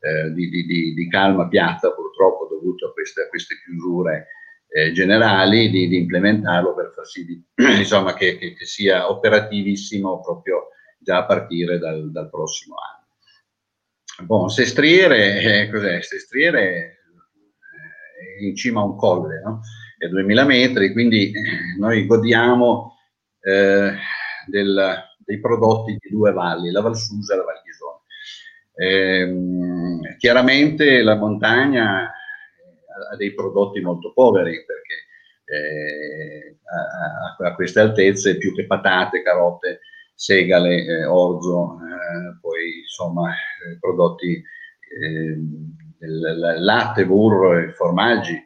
eh, 0.00 0.32
di, 0.32 0.48
di, 0.48 0.94
di, 0.94 1.08
calma 1.08 1.48
piatta 1.48 1.92
purtroppo 1.92 2.46
dovuto 2.48 2.86
a 2.86 2.92
queste, 2.92 3.22
a 3.22 3.28
queste 3.28 3.56
chiusure 3.64 4.28
eh, 4.68 4.92
generali 4.92 5.70
di, 5.70 5.88
di, 5.88 5.96
implementarlo 5.96 6.74
per 6.74 6.92
far 6.94 7.06
sì 7.06 7.24
di, 7.24 7.42
insomma, 7.78 8.14
che, 8.14 8.36
che, 8.36 8.54
che 8.54 8.64
sia 8.66 9.10
operativissimo 9.10 10.20
proprio 10.20 10.68
già 10.98 11.18
a 11.18 11.26
partire 11.26 11.78
dal, 11.78 12.10
dal 12.10 12.28
prossimo 12.28 12.76
anno. 12.76 14.26
Bon, 14.26 14.48
Sestriere, 14.50 15.40
eh, 15.40 15.70
cos'è? 15.70 16.00
Sestriere 16.02 16.98
è 18.40 18.44
in 18.44 18.56
cima 18.56 18.80
a 18.80 18.84
un 18.84 18.96
colle, 18.96 19.40
no? 19.42 19.60
è 19.96 20.06
a 20.06 20.08
2000 20.08 20.44
metri, 20.44 20.92
quindi 20.92 21.30
eh, 21.30 21.76
noi 21.78 22.06
godiamo 22.06 22.96
eh, 23.40 23.94
del, 24.46 25.04
dei 25.18 25.40
prodotti 25.40 25.96
di 25.98 26.10
due 26.10 26.32
valli, 26.32 26.70
la 26.70 26.80
Val 26.80 26.96
Susa 26.96 27.34
e 27.34 27.36
la 27.36 27.44
Val 27.44 27.62
Ghisone. 27.64 27.96
Eh, 28.80 30.16
chiaramente 30.18 31.02
la 31.02 31.16
montagna 31.16 32.12
ha 33.12 33.16
dei 33.16 33.34
prodotti 33.34 33.80
molto 33.80 34.12
poveri 34.12 34.64
perché 34.64 35.06
eh, 35.44 36.58
a, 37.40 37.46
a, 37.46 37.54
queste 37.54 37.80
altezze 37.80 38.36
più 38.36 38.54
che 38.54 38.66
patate, 38.66 39.22
carote, 39.22 39.80
segale, 40.14 40.84
eh, 40.84 41.04
orzo, 41.04 41.78
eh, 41.78 42.38
poi 42.40 42.80
insomma 42.80 43.30
eh, 43.30 43.78
prodotti 43.78 44.42
ehm, 45.02 45.76
latte, 46.58 47.06
burro 47.06 47.58
e 47.58 47.72
formaggi 47.72 48.42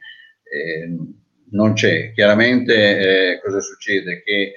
ehm, 0.52 1.20
non 1.50 1.72
c'è. 1.74 2.12
Chiaramente 2.12 3.34
eh, 3.34 3.40
cosa 3.40 3.60
succede? 3.60 4.22
Che 4.22 4.32
eh, 4.32 4.54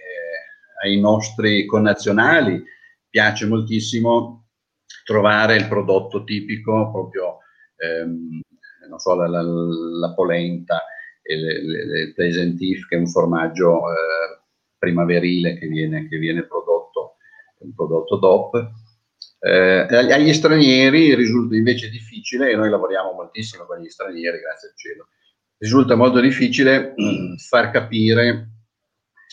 ai 0.83 0.99
nostri 0.99 1.65
connazionali 1.65 2.63
piace 3.09 3.45
moltissimo 3.45 4.47
trovare 5.03 5.55
il 5.55 5.67
prodotto 5.67 6.23
tipico, 6.23 6.91
proprio 6.91 7.37
ehm, 7.77 8.41
non 8.87 8.99
so, 8.99 9.15
la, 9.15 9.27
la, 9.27 9.41
la 9.41 10.13
polenta, 10.13 10.83
il 11.23 12.13
pesentif, 12.13 12.87
che 12.87 12.95
è 12.95 12.99
un 12.99 13.07
formaggio 13.07 13.89
eh, 13.89 14.41
primaverile 14.77 15.57
che 15.57 15.67
viene, 15.67 16.07
che 16.07 16.17
viene 16.17 16.45
prodotto 16.45 17.15
un 17.65 17.73
prodotto 17.73 18.17
DOP. 18.17 18.71
Eh, 19.39 19.87
agli 19.89 20.33
stranieri 20.33 21.13
risulta 21.13 21.55
invece 21.55 21.89
difficile, 21.89 22.51
e 22.51 22.55
noi 22.55 22.69
lavoriamo 22.69 23.11
moltissimo 23.11 23.65
con 23.65 23.79
gli 23.79 23.89
stranieri, 23.89 24.39
grazie 24.39 24.69
al 24.69 24.75
cielo, 24.75 25.07
risulta 25.57 25.95
molto 25.95 26.19
difficile 26.19 26.93
mh, 26.95 27.03
mm, 27.03 27.35
far 27.35 27.71
capire 27.71 28.49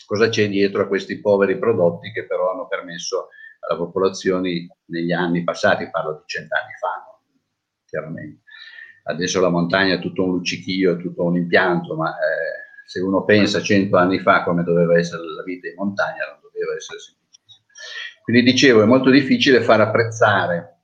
cosa 0.05 0.29
c'è 0.29 0.49
dietro 0.49 0.83
a 0.83 0.87
questi 0.87 1.19
poveri 1.19 1.57
prodotti 1.57 2.11
che 2.11 2.25
però 2.25 2.51
hanno 2.51 2.67
permesso 2.67 3.29
alla 3.59 3.77
popolazione 3.77 4.67
negli 4.85 5.11
anni 5.11 5.43
passati, 5.43 5.89
parlo 5.89 6.17
di 6.17 6.23
cent'anni 6.25 6.73
fa, 6.79 7.03
no? 7.05 7.21
chiaramente. 7.85 8.42
Adesso 9.03 9.41
la 9.41 9.49
montagna 9.49 9.95
è 9.95 9.99
tutto 9.99 10.23
un 10.23 10.31
luccichio, 10.31 10.93
è 10.93 10.97
tutto 10.97 11.23
un 11.23 11.35
impianto, 11.35 11.95
ma 11.95 12.11
eh, 12.11 12.85
se 12.85 12.99
uno 12.99 13.23
pensa 13.23 13.61
cento 13.61 13.97
anni 13.97 14.19
fa 14.19 14.43
come 14.43 14.63
doveva 14.63 14.97
essere 14.97 15.23
la 15.23 15.43
vita 15.43 15.67
in 15.67 15.75
montagna, 15.75 16.25
non 16.29 16.39
doveva 16.41 16.75
essere 16.75 16.99
semplice 16.99 17.23
quindi 18.23 18.43
dicevo, 18.43 18.81
è 18.81 18.85
molto 18.85 19.09
difficile 19.09 19.61
far 19.61 19.81
apprezzare 19.81 20.83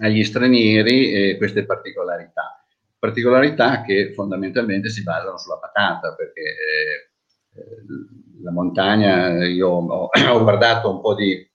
agli 0.00 0.24
stranieri 0.24 1.12
eh, 1.12 1.36
queste 1.36 1.64
particolarità, 1.64 2.64
particolarità 2.98 3.82
che 3.82 4.12
fondamentalmente 4.14 4.90
si 4.90 5.04
basano 5.04 5.38
sulla 5.38 5.58
patata, 5.58 6.12
perché 6.16 6.40
eh, 6.40 7.60
eh 7.60 8.42
la 8.42 8.50
montagna, 8.50 9.46
io 9.46 9.68
ho, 9.68 10.08
ho 10.10 10.42
guardato 10.42 10.90
un 10.90 11.00
po' 11.00 11.14
di, 11.14 11.48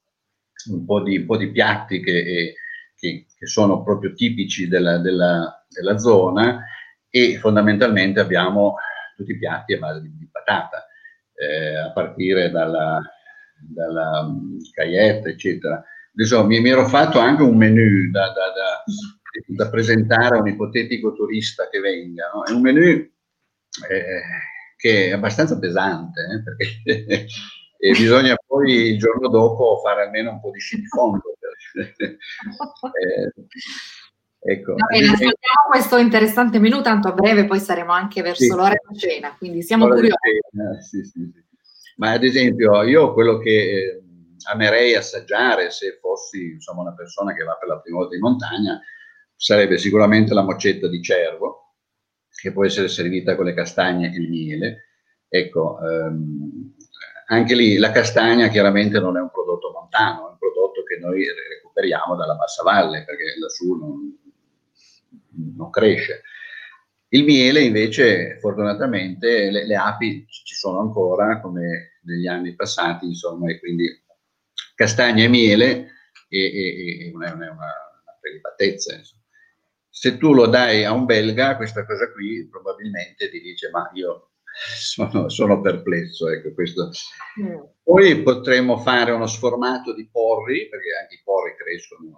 un 0.70 0.86
po 0.86 1.02
di, 1.02 1.18
un 1.18 1.26
po 1.26 1.36
di 1.36 1.52
piatti 1.52 2.00
che, 2.00 2.18
eh, 2.20 2.54
che, 2.98 3.26
che, 3.38 3.46
sono 3.46 3.84
proprio 3.84 4.14
tipici 4.14 4.68
della, 4.68 4.98
della, 4.98 5.66
della, 5.70 5.98
zona 5.98 6.64
e 7.10 7.38
fondamentalmente 7.38 8.20
abbiamo 8.20 8.76
tutti 9.16 9.32
i 9.32 9.38
piatti 9.38 9.74
a 9.74 9.80
base 9.80 10.02
di, 10.02 10.18
di 10.18 10.30
patata, 10.32 10.86
eh, 11.34 11.76
a 11.76 11.92
partire 11.92 12.50
dalla, 12.50 13.02
dalla 13.60 14.22
um, 14.22 14.58
Cayette, 14.72 15.30
eccetera. 15.30 15.84
Adesso 16.14 16.46
mi, 16.46 16.60
mi, 16.60 16.70
ero 16.70 16.88
fatto 16.88 17.20
anche 17.20 17.44
un 17.44 17.56
menu 17.56 18.10
da, 18.10 18.28
da, 18.28 18.52
da, 18.56 18.84
da 19.48 19.70
presentare 19.70 20.38
a 20.38 20.42
un 20.42 20.48
ipotetico 20.48 21.14
turista 21.14 21.70
che 21.70 21.80
venga. 21.80 22.32
No? 22.34 22.44
È 22.44 22.52
un 22.52 22.62
menu 22.62 22.82
eh, 22.82 24.22
che 24.76 25.08
è 25.08 25.12
abbastanza 25.12 25.60
pesante, 25.60 26.22
eh, 26.22 26.44
perché 26.44 27.28
bisogna 27.98 28.36
poi 28.46 28.92
il 28.92 28.98
giorno 28.98 29.28
dopo 29.28 29.80
fare 29.84 30.04
almeno 30.04 30.32
un 30.32 30.40
po' 30.40 30.52
di 30.52 30.60
sci 30.60 30.78
di 30.78 30.88
fondo. 30.88 31.37
eh, 33.02 33.34
ecco. 34.40 34.74
Va 34.76 34.86
bene, 34.88 35.06
ascoltiamo 35.06 35.70
questo 35.70 35.98
interessante 35.98 36.60
menu, 36.60 36.82
tanto 36.82 37.10
a 37.10 37.14
breve 37.14 37.46
poi 37.46 37.60
saremo 37.60 37.92
anche 37.92 38.22
verso 38.22 38.44
sì. 38.44 38.50
l'ora 38.50 38.76
di 38.88 38.98
cena, 38.98 39.36
quindi 39.38 39.62
siamo 39.62 39.88
curiosi. 39.88 40.16
Sì, 40.82 41.04
sì. 41.04 41.32
Ma 41.98 42.12
ad 42.12 42.24
esempio 42.24 42.84
io 42.84 43.14
quello 43.14 43.38
che 43.40 43.52
eh, 43.52 44.04
amerei 44.52 44.96
assaggiare 44.96 45.72
se 45.72 45.98
fossi 46.00 46.52
insomma, 46.52 46.82
una 46.82 46.94
persona 46.94 47.34
che 47.34 47.44
va 47.44 47.56
per 47.56 47.70
la 47.70 47.80
prima 47.80 47.98
volta 47.98 48.16
in 48.16 48.22
montagna 48.22 48.80
sarebbe 49.36 49.78
sicuramente 49.78 50.34
la 50.34 50.42
moccetta 50.42 50.88
di 50.88 51.02
cervo, 51.02 51.76
che 52.30 52.52
può 52.52 52.66
essere 52.66 52.88
servita 52.88 53.36
con 53.36 53.46
le 53.46 53.54
castagne 53.54 54.14
e 54.14 54.18
il 54.18 54.30
miele. 54.30 54.86
Ecco, 55.30 55.80
ehm, 55.80 56.76
anche 57.28 57.56
lì 57.56 57.78
la 57.78 57.92
castagna 57.92 58.48
chiaramente 58.48 59.00
non 59.00 59.18
è 59.18 59.22
un 59.22 59.30
prodotto 59.32 59.72
montano, 59.72 60.27
che 60.88 60.98
noi 60.98 61.26
recuperiamo 61.26 62.16
dalla 62.16 62.36
bassa 62.36 62.64
valle, 62.64 63.04
perché 63.04 63.38
lassù 63.40 63.76
non, 63.76 64.18
non 65.56 65.70
cresce. 65.70 66.24
Il 67.10 67.24
miele 67.24 67.62
invece, 67.62 68.38
fortunatamente, 68.40 69.50
le, 69.50 69.66
le, 69.66 69.76
api 69.76 70.26
ci 70.28 70.56
sono 70.56 70.80
ancora 70.80 71.40
come 71.40 72.00
negli 72.04 72.28
anni 72.28 72.56
passati, 72.56 73.06
insomma, 73.06 73.50
e 73.50 73.60
quindi 73.60 73.88
castagna 74.76 75.24
e 75.24 75.28
miele 75.28 75.92
e 76.30 77.10
non 77.14 77.24
è 77.24 77.32
una, 77.32 77.52
una 77.52 78.18
prelibatezza. 78.20 79.00
Se 79.90 80.18
tu 80.18 80.34
lo 80.34 80.48
dai 80.48 80.84
a 80.84 80.92
un 80.92 81.06
belga, 81.06 81.56
questa 81.56 81.86
cosa 81.86 82.12
qui 82.12 82.48
probabilmente 82.50 83.30
ti 83.30 83.40
dice 83.40 83.70
ma 83.70 83.90
io 83.94 84.32
sono, 84.58 85.30
sono 85.30 85.62
perplesso. 85.62 86.30
Ecco, 86.30 86.54
questo. 86.54 86.90
Mm. 87.42 87.60
Poi 87.84 88.22
potremmo 88.24 88.78
fare 88.78 89.12
uno 89.12 89.28
sformato 89.28 89.94
di 89.94 90.08
porri, 90.12 90.68
perché 90.70 90.90
anche 91.02 91.16
i 91.16 91.22
porri 91.24 91.56
crescono 91.56 92.06
in, 92.06 92.14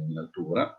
in, 0.00 0.10
in, 0.10 0.18
altura, 0.18 0.78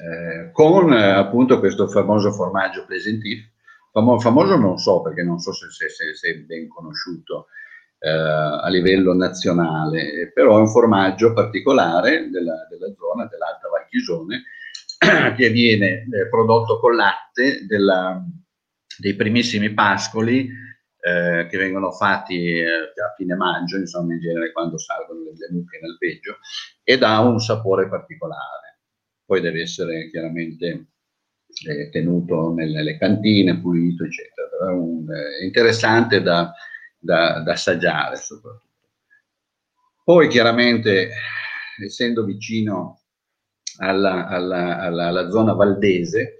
eh, 0.00 0.50
con 0.52 0.92
eh, 0.92 1.12
appunto 1.12 1.58
questo 1.58 1.88
famoso 1.88 2.32
formaggio 2.32 2.84
Plesentif, 2.84 3.56
Famo, 3.90 4.20
famoso 4.20 4.56
non 4.56 4.76
so 4.76 5.00
perché 5.00 5.22
non 5.22 5.38
so 5.38 5.52
se, 5.52 5.70
se, 5.70 5.88
se, 5.88 6.14
se 6.14 6.30
è 6.30 6.36
ben 6.40 6.68
conosciuto 6.68 7.46
eh, 7.98 8.08
a 8.08 8.68
livello 8.68 9.14
nazionale, 9.14 10.30
però 10.32 10.56
è 10.56 10.60
un 10.60 10.68
formaggio 10.68 11.32
particolare 11.32 12.28
della, 12.30 12.66
della 12.68 12.92
zona 12.94 13.26
dell'Alta 13.26 13.68
Valchisone 13.68 14.42
che 15.36 15.48
viene 15.50 16.06
eh, 16.10 16.28
prodotto 16.28 16.78
con 16.78 16.94
latte 16.94 17.64
della, 17.66 18.22
dei 18.98 19.14
primissimi 19.14 19.72
pascoli 19.72 20.50
eh, 21.00 21.46
che 21.48 21.56
vengono 21.56 21.92
fatti 21.92 22.58
eh, 22.58 22.66
a 22.66 23.14
fine 23.16 23.34
maggio, 23.34 23.76
insomma 23.76 24.14
in 24.14 24.20
genere 24.20 24.52
quando 24.52 24.76
salgono 24.78 25.22
le, 25.22 25.30
le 25.36 25.48
mucche 25.52 25.78
nel 25.80 25.96
peggio, 25.98 26.38
ed 26.82 27.02
ha 27.02 27.20
un 27.20 27.38
sapore 27.38 27.88
particolare. 27.88 28.80
Poi 29.24 29.40
deve 29.40 29.62
essere 29.62 30.10
chiaramente 30.10 30.86
eh, 31.66 31.90
tenuto 31.90 32.52
nelle 32.52 32.98
cantine, 32.98 33.60
pulito, 33.60 34.04
eccetera. 34.04 34.72
Un, 34.72 35.06
è 35.40 35.44
interessante 35.44 36.20
da, 36.22 36.52
da, 36.98 37.40
da 37.40 37.52
assaggiare 37.52 38.16
soprattutto. 38.16 38.66
Poi 40.02 40.28
chiaramente, 40.28 41.10
essendo 41.84 42.24
vicino 42.24 43.02
alla, 43.78 44.26
alla, 44.26 44.78
alla, 44.78 45.06
alla 45.08 45.28
zona 45.28 45.52
valdese, 45.52 46.38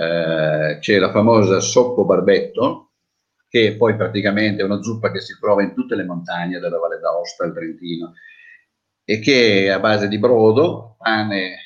eh, 0.00 0.78
c'è 0.80 0.98
la 0.98 1.10
famosa 1.10 1.60
Soppo 1.60 2.04
Barbetto, 2.04 2.90
che 3.48 3.76
poi 3.76 3.94
praticamente 3.96 4.62
è 4.62 4.64
una 4.64 4.82
zuppa 4.82 5.12
che 5.12 5.20
si 5.20 5.38
trova 5.38 5.62
in 5.62 5.74
tutte 5.74 5.94
le 5.94 6.04
montagne, 6.04 6.58
dalla 6.58 6.78
Valle 6.78 6.98
d'Aosta 6.98 7.44
al 7.44 7.54
Trentino, 7.54 8.14
e 9.04 9.20
che 9.20 9.66
è 9.66 9.68
a 9.68 9.78
base 9.78 10.08
di 10.08 10.18
brodo, 10.18 10.96
pane, 10.98 11.58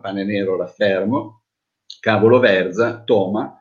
pane 0.00 0.24
nero 0.24 0.56
raffermo, 0.56 1.42
cavolo 1.98 2.38
verza, 2.38 3.02
toma, 3.02 3.60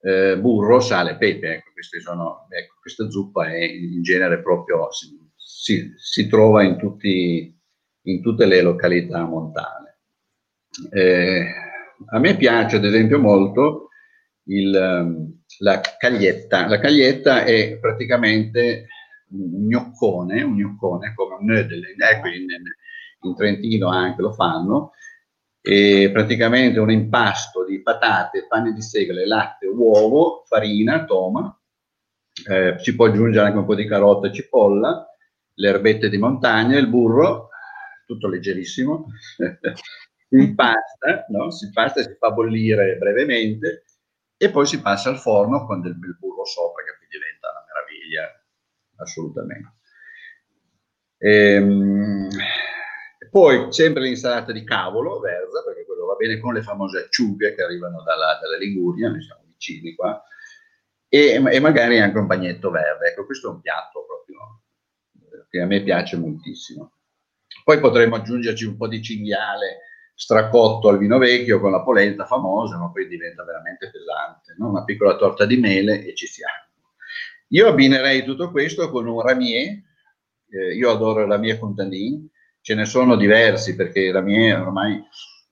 eh, 0.00 0.38
burro, 0.38 0.80
sale, 0.80 1.16
pepe. 1.16 1.54
Ecco, 1.54 1.70
sono, 2.00 2.46
ecco, 2.48 2.76
questa 2.80 3.10
zuppa 3.10 3.48
è 3.48 3.58
in 3.58 4.02
genere 4.02 4.40
proprio, 4.40 4.90
si, 4.92 5.18
si, 5.36 5.92
si 5.96 6.28
trova 6.28 6.62
in, 6.62 6.78
tutti, 6.78 7.54
in, 8.02 8.22
tutte 8.22 8.46
le 8.46 8.62
località 8.62 9.24
montane. 9.24 9.98
Eh, 10.90 11.44
a 12.06 12.18
me 12.18 12.36
piace 12.36 12.76
ad 12.76 12.84
esempio 12.84 13.18
molto 13.18 13.88
il, 14.44 14.74
ehm, 14.74 15.42
la 15.58 15.80
caglietta. 15.98 16.66
La 16.66 16.78
caglietta 16.78 17.44
è 17.44 17.78
praticamente 17.78 18.86
un 19.30 19.66
gnoccone, 19.66 20.42
un 20.42 20.54
gnoccone 20.54 21.12
come 21.14 21.36
un 21.36 21.44
nödel, 21.44 21.84
ecco 21.96 22.28
in, 22.28 22.46
in 23.22 23.36
Trentino 23.36 23.88
anche 23.88 24.22
lo 24.22 24.32
fanno, 24.32 24.92
e 25.60 26.10
praticamente 26.12 26.80
un 26.80 26.90
impasto 26.90 27.64
di 27.64 27.82
patate, 27.82 28.46
pane 28.48 28.72
di 28.72 28.80
segale, 28.80 29.26
latte, 29.26 29.66
uovo, 29.66 30.44
farina, 30.46 31.04
toma, 31.04 31.54
eh, 32.48 32.76
si 32.78 32.94
può 32.94 33.06
aggiungere 33.06 33.46
anche 33.46 33.58
un 33.58 33.66
po' 33.66 33.74
di 33.74 33.86
carota 33.86 34.28
e 34.28 34.32
cipolla, 34.32 35.06
le 35.54 35.68
erbette 35.68 36.08
di 36.08 36.16
montagna, 36.16 36.78
il 36.78 36.88
burro, 36.88 37.50
tutto 38.06 38.28
leggerissimo, 38.28 39.06
in 40.30 40.54
pasta, 40.54 41.26
no? 41.28 41.50
si 41.50 41.70
pasta, 41.70 42.02
si 42.02 42.14
fa 42.18 42.30
bollire 42.30 42.96
brevemente 42.96 43.84
e 44.36 44.50
poi 44.50 44.66
si 44.66 44.80
passa 44.80 45.10
al 45.10 45.18
forno 45.18 45.66
con 45.66 45.80
del 45.80 45.96
bel 45.96 46.16
burro 46.18 46.44
sopra 46.44 46.82
che 46.84 46.90
diventa 47.10 47.48
una 47.50 47.64
meraviglia, 47.66 48.44
assolutamente. 48.96 49.74
Ehm, 51.18 52.28
poi 53.30 53.72
sempre 53.72 54.02
l'insalata 54.02 54.52
di 54.52 54.64
cavolo, 54.64 55.20
verza, 55.20 55.62
perché 55.64 55.84
quello 55.84 56.06
va 56.06 56.14
bene 56.14 56.38
con 56.38 56.54
le 56.54 56.62
famose 56.62 57.04
acciughe 57.04 57.54
che 57.54 57.62
arrivano 57.62 58.02
dalla, 58.02 58.38
dalla 58.40 58.56
Liguria, 58.56 59.10
noi 59.10 59.22
siamo 59.22 59.42
vicini 59.46 59.94
qua, 59.94 60.22
e, 61.08 61.42
e, 61.44 61.60
magari 61.60 61.98
anche 61.98 62.18
un 62.18 62.26
bagnetto 62.26 62.70
verde. 62.70 63.08
Ecco, 63.08 63.26
questo 63.26 63.48
è 63.48 63.52
un 63.52 63.60
piatto 63.60 64.06
proprio 64.06 64.62
eh, 65.36 65.46
che 65.50 65.60
a 65.60 65.66
me 65.66 65.82
piace 65.82 66.16
moltissimo. 66.16 66.92
Poi 67.64 67.78
potremmo 67.80 68.16
aggiungerci 68.16 68.64
un 68.64 68.76
po' 68.76 68.88
di 68.88 69.02
cinghiale 69.02 69.80
stracotto 70.20 70.90
al 70.90 70.98
vino 70.98 71.16
vecchio 71.16 71.60
con 71.60 71.70
la 71.70 71.80
polenta 71.80 72.26
famosa, 72.26 72.76
ma 72.76 72.90
poi 72.90 73.08
diventa 73.08 73.42
veramente 73.42 73.90
pesante. 73.90 74.54
No? 74.58 74.68
Una 74.68 74.84
piccola 74.84 75.16
torta 75.16 75.46
di 75.46 75.56
mele 75.56 76.04
e 76.04 76.14
ci 76.14 76.26
siamo. 76.26 76.68
Io 77.48 77.66
abbinerei 77.66 78.22
tutto 78.22 78.50
questo 78.50 78.90
con 78.90 79.06
un 79.06 79.22
ramier, 79.22 79.82
eh, 80.50 80.74
io 80.74 80.90
adoro 80.90 81.26
ramier 81.26 81.56
Fontanin, 81.56 82.28
ce 82.60 82.74
ne 82.74 82.84
sono 82.84 83.16
diversi 83.16 83.74
perché 83.74 84.12
ramier 84.12 84.60
ormai 84.60 85.02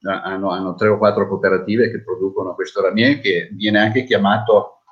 hanno, 0.02 0.50
hanno, 0.50 0.74
tre 0.74 0.88
o 0.88 0.98
quattro 0.98 1.26
cooperative 1.26 1.90
che 1.90 2.02
producono 2.02 2.54
questo 2.54 2.82
ramier 2.82 3.20
che 3.20 3.48
viene 3.52 3.78
anche 3.78 4.04
chiamato 4.04 4.82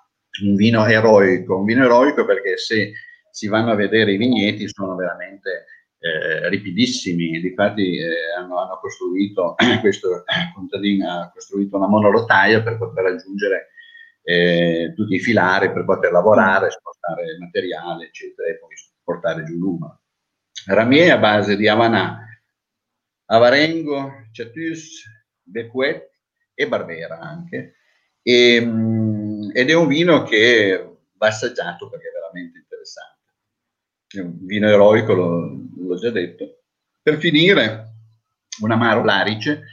un 0.42 0.54
vino 0.54 0.86
eroico, 0.86 1.58
un 1.58 1.66
vino 1.66 1.84
eroico 1.84 2.24
perché 2.24 2.56
se 2.56 2.92
si 3.30 3.46
vanno 3.46 3.72
a 3.72 3.76
vedere 3.76 4.12
i 4.12 4.16
vigneti 4.16 4.66
sono 4.68 4.96
veramente 4.96 5.66
eh, 6.06 6.48
ripidissimi, 6.48 7.36
infatti 7.36 7.98
eh, 7.98 8.34
hanno, 8.38 8.58
hanno, 8.58 8.78
costruito, 8.80 9.54
questo 9.80 10.24
contadino 10.54 11.10
ha 11.10 11.30
costruito 11.32 11.76
una 11.76 11.88
monorotaia 11.88 12.62
per 12.62 12.78
poter 12.78 13.04
raggiungere 13.04 13.70
eh, 14.22 14.92
tutti 14.94 15.14
i 15.14 15.20
filari, 15.20 15.72
per 15.72 15.84
poter 15.84 16.10
lavorare, 16.10 16.70
spostare 16.70 17.38
materiale, 17.38 18.06
eccetera, 18.06 18.48
e 18.48 18.58
poi 18.58 18.74
portare 19.02 19.44
giù 19.44 19.56
l'uno. 19.56 20.00
Ramier 20.66 21.12
a 21.12 21.18
base 21.18 21.56
di 21.56 21.68
Havana, 21.68 22.26
Avarengo, 23.26 24.26
Chatus, 24.32 25.02
Becquet 25.42 26.10
e 26.54 26.68
Barbera 26.68 27.18
anche. 27.20 27.76
E, 28.22 28.60
mm, 28.60 29.50
ed 29.52 29.70
è 29.70 29.74
un 29.74 29.86
vino 29.86 30.24
che 30.24 30.98
va 31.12 31.28
assaggiato 31.28 31.88
perché 31.88 32.08
è 32.08 32.12
veramente 32.12 32.58
interessante. 32.58 33.14
È 34.08 34.20
un 34.20 34.44
vino 34.44 34.68
eroico, 34.68 35.14
l'ho 35.96 36.00
già 36.00 36.10
detto. 36.10 36.60
Per 37.02 37.18
finire, 37.18 37.94
un 38.60 38.70
amaro 38.70 39.02
larice 39.02 39.64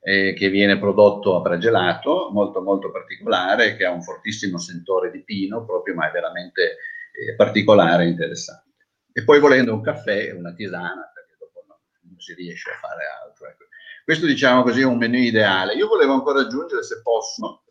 eh, 0.00 0.34
che 0.34 0.48
viene 0.48 0.78
prodotto 0.78 1.36
a 1.36 1.42
pragelato, 1.42 2.30
molto 2.32 2.60
molto 2.60 2.90
particolare, 2.90 3.76
che 3.76 3.84
ha 3.84 3.90
un 3.90 4.02
fortissimo 4.02 4.58
sentore 4.58 5.10
di 5.10 5.22
pino, 5.22 5.64
proprio, 5.64 5.94
ma 5.94 6.08
è 6.08 6.12
veramente 6.12 6.76
eh, 7.12 7.34
particolare 7.36 8.04
e 8.04 8.08
interessante. 8.08 8.68
E 9.12 9.24
poi 9.24 9.40
volendo 9.40 9.72
un 9.72 9.82
caffè 9.82 10.32
una 10.32 10.52
tisana, 10.52 11.10
perché 11.14 11.36
dopo 11.38 11.64
non, 11.66 11.76
non 12.02 12.18
si 12.18 12.34
riesce 12.34 12.70
a 12.70 12.78
fare 12.78 13.04
altro. 13.24 13.48
Ecco. 13.48 13.64
Questo 14.04 14.26
diciamo 14.26 14.62
così 14.62 14.80
è 14.80 14.84
un 14.84 14.98
menù 14.98 15.18
ideale. 15.18 15.74
Io 15.74 15.86
volevo 15.86 16.14
ancora 16.14 16.40
aggiungere, 16.40 16.82
se 16.82 17.00
posso, 17.02 17.64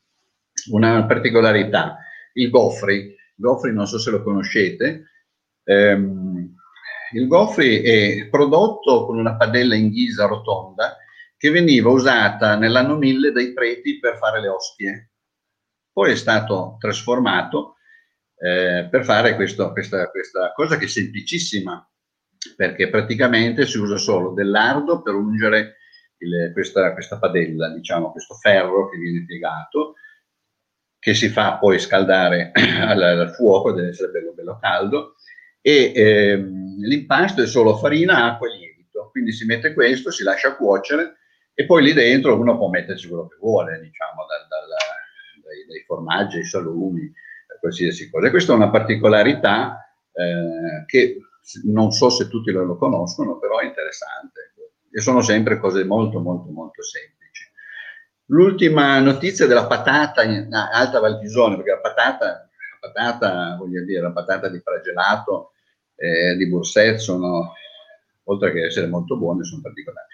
una 0.72 1.06
particolarità. 1.06 1.98
Il 2.34 2.50
Goffrey. 2.50 3.16
Goffrey 3.36 3.74
non 3.74 3.88
so 3.88 3.98
se 3.98 4.12
lo 4.12 4.22
conoscete. 4.22 5.06
Ehm, 5.64 6.59
il 7.14 7.28
Goffrey 7.28 7.82
è 7.82 8.28
prodotto 8.28 9.06
con 9.06 9.18
una 9.18 9.36
padella 9.36 9.76
in 9.76 9.90
ghisa 9.90 10.26
rotonda 10.26 10.98
che 11.38 11.50
veniva 11.50 11.90
usata 11.90 12.58
nell'anno 12.58 12.98
1000 12.98 13.32
dai 13.32 13.54
preti 13.54 13.98
per 13.98 14.18
fare 14.18 14.42
le 14.42 14.50
ostie. 14.50 15.12
Poi 15.92 16.12
è 16.12 16.16
stato 16.16 16.76
trasformato 16.80 17.76
eh, 18.36 18.88
per 18.90 19.04
fare 19.04 19.36
questo, 19.36 19.72
questa, 19.72 20.10
questa 20.10 20.52
cosa 20.54 20.78
che 20.78 20.86
è 20.86 20.88
semplicissima, 20.88 21.90
perché 22.56 22.90
praticamente 22.90 23.66
si 23.66 23.78
usa 23.78 23.98
solo 23.98 24.34
del 24.34 24.50
lardo 24.50 25.02
per 25.02 25.14
ungere 25.14 25.78
il, 26.18 26.52
questa, 26.54 26.94
questa, 26.94 27.18
padella, 27.20 27.70
diciamo, 27.70 28.12
questo 28.12 28.36
ferro 28.36 28.90
che 28.90 28.98
viene 28.98 29.26
piegato, 29.26 29.96
che 31.00 31.14
si 31.14 31.30
fa 31.30 31.58
poi 31.58 31.80
scaldare 31.80 32.52
al, 32.86 33.02
al 33.02 33.34
fuoco, 33.34 33.72
deve 33.72 33.90
essere 33.90 34.12
bello, 34.12 34.34
bello 34.34 34.58
caldo, 34.60 35.16
e 35.70 35.92
ehm, 35.94 36.80
l'impasto 36.80 37.44
è 37.44 37.48
solo 37.48 37.78
farina, 37.78 38.26
acqua 38.26 38.48
e 38.48 38.58
lievito, 38.58 39.10
quindi 39.12 39.32
si 39.32 39.46
mette 39.46 39.74
questo, 39.74 40.10
si 40.10 40.24
lascia 40.24 40.56
cuocere 40.56 41.18
e 41.54 41.66
poi 41.66 41.84
lì 41.84 41.94
dentro 41.94 42.40
uno 42.40 42.58
può 42.58 42.70
metterci 42.70 43.08
quello 43.08 43.28
che 43.28 43.36
vuole, 43.40 43.80
diciamo, 43.82 44.26
dal, 44.26 44.48
dal, 44.48 45.44
dai, 45.44 45.66
dai 45.68 45.84
formaggi 45.86 46.38
ai 46.38 46.46
salumi, 46.46 47.12
qualsiasi 47.60 48.10
cosa. 48.10 48.28
E 48.28 48.30
questa 48.30 48.54
è 48.54 48.56
una 48.56 48.70
particolarità 48.70 49.94
eh, 50.14 50.86
che 50.86 51.18
non 51.66 51.92
so 51.92 52.10
se 52.10 52.30
tutti 52.30 52.52
lo, 52.52 52.64
lo, 52.64 52.78
conoscono, 52.78 53.38
però 53.38 53.60
è 53.60 53.66
interessante. 53.66 54.54
E 54.92 55.02
sono 55.02 55.22
sempre 55.22 55.60
cose 55.60 55.84
molto, 55.84 56.20
molto, 56.20 56.50
molto 56.50 56.82
semplici. 56.82 57.44
L'ultima 58.28 59.00
notizia 59.00 59.46
della 59.46 59.68
patata 59.68 60.24
in 60.24 60.48
Alta 60.52 61.00
Valtisone, 61.00 61.58
perché 61.58 61.72
la 61.72 61.80
patata, 61.80 62.26
la 62.26 62.90
patata, 62.90 63.56
voglio 63.58 63.84
dire, 63.84 64.02
la 64.02 64.12
patata 64.12 64.48
di 64.48 64.60
Fragelato, 64.60 65.54
eh, 66.00 66.36
di 66.36 66.48
Burset 66.48 66.98
sono, 66.98 67.54
oltre 68.24 68.52
che 68.54 68.66
essere 68.66 68.88
molto 68.88 69.18
buone, 69.18 69.44
sono 69.44 69.62
particolari. 69.62 70.08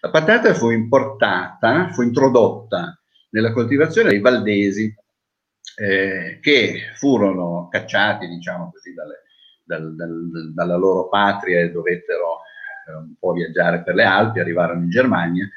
La 0.00 0.10
patata 0.10 0.54
fu 0.54 0.70
importata, 0.70 1.90
fu 1.92 2.02
introdotta 2.02 2.98
nella 3.30 3.52
coltivazione 3.52 4.10
dei 4.10 4.20
valdesi 4.20 4.94
eh, 5.76 6.38
che 6.40 6.92
furono 6.94 7.68
cacciati, 7.70 8.26
diciamo 8.28 8.70
così, 8.70 8.94
dalle, 8.94 9.22
dal, 9.64 9.94
dal, 9.94 10.52
dalla 10.54 10.76
loro 10.76 11.08
patria 11.08 11.60
e 11.60 11.70
dovettero 11.70 12.40
eh, 12.88 12.94
un 12.94 13.14
po' 13.18 13.32
viaggiare 13.32 13.82
per 13.82 13.94
le 13.94 14.04
Alpi, 14.04 14.40
arrivarono 14.40 14.82
in 14.82 14.90
Germania, 14.90 15.48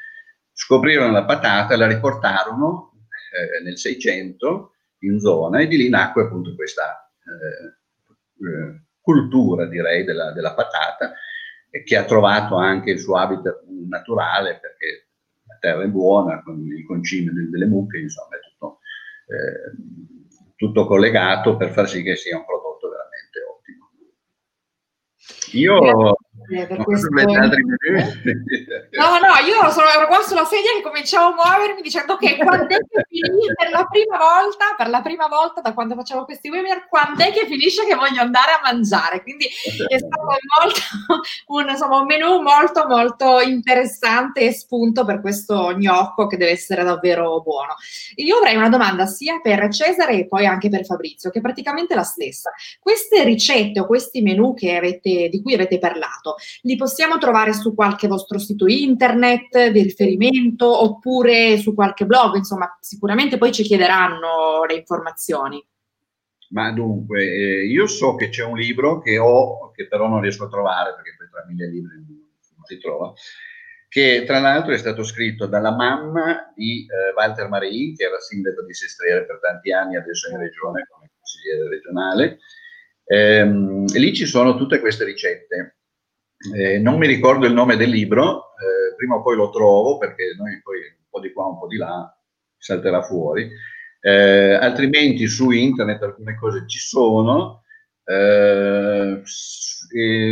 scoprirono 0.52 1.12
la 1.12 1.24
patata, 1.24 1.76
la 1.76 1.86
riportarono 1.86 2.92
eh, 3.32 3.62
nel 3.62 3.78
600 3.78 4.72
in 5.00 5.20
zona 5.20 5.60
e 5.60 5.66
di 5.66 5.76
lì 5.76 5.88
nacque 5.88 6.22
appunto 6.22 6.54
questa 6.54 7.10
eh, 7.24 8.46
eh, 8.46 8.85
cultura, 9.06 9.68
direi, 9.68 10.02
della, 10.02 10.32
della 10.32 10.52
patata, 10.52 11.14
che 11.84 11.96
ha 11.96 12.04
trovato 12.04 12.56
anche 12.56 12.90
il 12.90 12.98
suo 12.98 13.16
habitat 13.16 13.62
naturale 13.88 14.58
perché 14.58 15.10
la 15.46 15.56
terra 15.60 15.84
è 15.84 15.88
buona, 15.88 16.42
con 16.42 16.58
il 16.66 16.84
concime 16.84 17.30
delle 17.32 17.66
mucche, 17.66 17.98
insomma, 17.98 18.34
è 18.34 18.40
tutto 18.40 18.80
eh, 19.28 19.70
tutto 20.56 20.86
collegato 20.86 21.56
per 21.56 21.70
far 21.70 21.88
sì 21.88 22.02
che 22.02 22.16
sia 22.16 22.36
un 22.36 22.44
prodotto 22.44 22.88
veramente 22.88 23.40
ottimo. 23.42 23.90
Io 25.58 26.16
per 26.46 26.84
questo... 26.84 27.08
No, 27.10 27.18
no, 27.18 27.24
io 29.44 29.68
sono 29.70 30.06
qua 30.06 30.22
sulla 30.22 30.44
sedia 30.44 30.70
che 30.76 30.82
cominciavo 30.82 31.30
a 31.30 31.34
muovermi 31.34 31.82
dicendo 31.82 32.12
ok, 32.12 32.36
quando 32.36 32.66
è 32.66 32.78
che 32.78 33.04
finisce 33.08 33.54
per 33.54 33.70
la 33.70 33.84
prima 33.90 34.16
volta, 34.16 34.76
per 34.76 34.88
la 34.88 35.02
prima 35.02 35.26
volta 35.26 35.60
da 35.60 35.74
quando 35.74 35.96
facciamo 35.96 36.24
questi 36.24 36.48
webinar, 36.48 36.86
quando 36.88 37.24
è 37.24 37.32
che 37.32 37.46
finisce 37.46 37.84
che 37.84 37.94
voglio 37.94 38.20
andare 38.20 38.52
a 38.52 38.60
mangiare? 38.62 39.22
Quindi 39.22 39.46
è 39.46 39.98
stato 39.98 40.24
molto, 40.24 40.80
un, 41.48 41.68
insomma, 41.68 41.98
un 41.98 42.06
menù 42.06 42.40
molto 42.40 42.86
molto 42.86 43.40
interessante 43.40 44.42
e 44.42 44.52
spunto 44.52 45.04
per 45.04 45.20
questo 45.20 45.76
gnocco 45.76 46.28
che 46.28 46.36
deve 46.36 46.52
essere 46.52 46.84
davvero 46.84 47.42
buono. 47.42 47.74
Io 48.16 48.36
avrei 48.36 48.54
una 48.56 48.68
domanda 48.68 49.06
sia 49.06 49.40
per 49.40 49.72
Cesare 49.72 50.12
e 50.12 50.28
poi 50.28 50.46
anche 50.46 50.68
per 50.68 50.84
Fabrizio, 50.84 51.30
che 51.30 51.38
è 51.38 51.42
praticamente 51.42 51.94
la 51.94 52.04
stessa. 52.04 52.52
Queste 52.78 53.24
ricette 53.24 53.80
o 53.80 53.86
questi 53.86 54.20
menù 54.22 54.54
avete, 54.56 55.28
di 55.28 55.42
cui 55.46 55.54
avete 55.54 55.78
parlato, 55.78 56.34
li 56.62 56.74
possiamo 56.74 57.18
trovare 57.18 57.52
su 57.52 57.72
qualche 57.72 58.08
vostro 58.08 58.38
sito 58.40 58.66
internet 58.66 59.68
di 59.68 59.82
riferimento 59.82 60.82
oppure 60.82 61.56
su 61.56 61.72
qualche 61.72 62.04
blog, 62.04 62.34
insomma, 62.34 62.76
sicuramente 62.80 63.38
poi 63.38 63.52
ci 63.52 63.62
chiederanno 63.62 64.64
le 64.66 64.74
informazioni. 64.74 65.64
Ma 66.50 66.72
dunque, 66.72 67.22
eh, 67.22 67.66
io 67.66 67.86
so 67.86 68.16
che 68.16 68.28
c'è 68.28 68.42
un 68.42 68.56
libro 68.56 69.00
che 69.00 69.18
ho, 69.18 69.70
che 69.70 69.86
però 69.86 70.08
non 70.08 70.20
riesco 70.20 70.44
a 70.44 70.48
trovare 70.48 70.94
perché 70.94 71.14
poi 71.16 71.28
tra 71.30 71.44
mille 71.46 71.68
libri 71.68 71.94
non 71.96 72.64
si 72.64 72.78
trova, 72.78 73.12
che 73.88 74.24
tra 74.26 74.40
l'altro 74.40 74.72
è 74.72 74.78
stato 74.78 75.04
scritto 75.04 75.46
dalla 75.46 75.74
mamma 75.74 76.52
di 76.54 76.86
eh, 76.86 77.14
Walter 77.14 77.48
Marin, 77.48 77.94
che 77.94 78.04
era 78.04 78.18
sindaco 78.18 78.62
di 78.62 78.74
Sestriere 78.74 79.24
per 79.26 79.38
tanti 79.40 79.72
anni, 79.72 79.96
adesso 79.96 80.28
in 80.30 80.38
regione 80.38 80.86
come 80.90 81.10
consigliere 81.16 81.68
regionale. 81.68 82.38
Ehm, 83.06 83.86
lì 83.94 84.14
ci 84.14 84.26
sono 84.26 84.56
tutte 84.56 84.80
queste 84.80 85.04
ricette 85.04 85.76
eh, 86.54 86.78
non 86.78 86.98
mi 86.98 87.06
ricordo 87.06 87.46
il 87.46 87.52
nome 87.52 87.76
del 87.76 87.90
libro, 87.90 88.54
eh, 88.56 88.94
prima 88.94 89.16
o 89.16 89.22
poi 89.22 89.36
lo 89.36 89.50
trovo 89.50 89.96
perché 89.98 90.34
noi 90.36 90.60
poi 90.62 90.78
un 90.78 91.06
po' 91.08 91.20
di 91.20 91.32
qua, 91.32 91.46
un 91.46 91.58
po' 91.58 91.66
di 91.66 91.76
là 91.76 92.14
salterà 92.58 93.02
fuori. 93.02 93.50
Eh, 94.00 94.52
altrimenti 94.52 95.26
su 95.26 95.50
internet 95.50 96.02
alcune 96.02 96.36
cose 96.36 96.64
ci 96.66 96.78
sono. 96.78 97.62
Eh, 98.04 99.22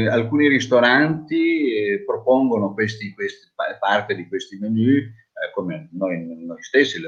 alcuni 0.09 0.49
ristoranti 0.49 1.75
eh, 1.75 2.05
propongono 2.05 2.73
questi, 2.73 3.13
questi, 3.15 3.49
parte 3.81 4.15
di 4.15 4.29
questi 4.29 4.59
menu 4.59 4.91
eh, 4.91 5.11
come 5.53 5.89
noi, 5.93 6.45
noi 6.45 6.63
stessi 6.63 7.01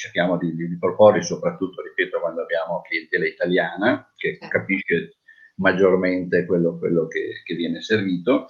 cerchiamo 0.00 0.38
di, 0.38 0.54
di, 0.54 0.78
proporre, 0.78 1.20
soprattutto, 1.20 1.82
ripeto, 1.82 2.20
quando 2.20 2.40
abbiamo 2.40 2.80
clientela 2.80 3.26
italiana 3.26 4.10
che 4.16 4.38
capisce 4.48 5.18
maggiormente 5.56 6.46
quello, 6.46 6.78
quello 6.78 7.06
che, 7.06 7.42
che, 7.44 7.54
viene 7.54 7.82
servito 7.82 8.48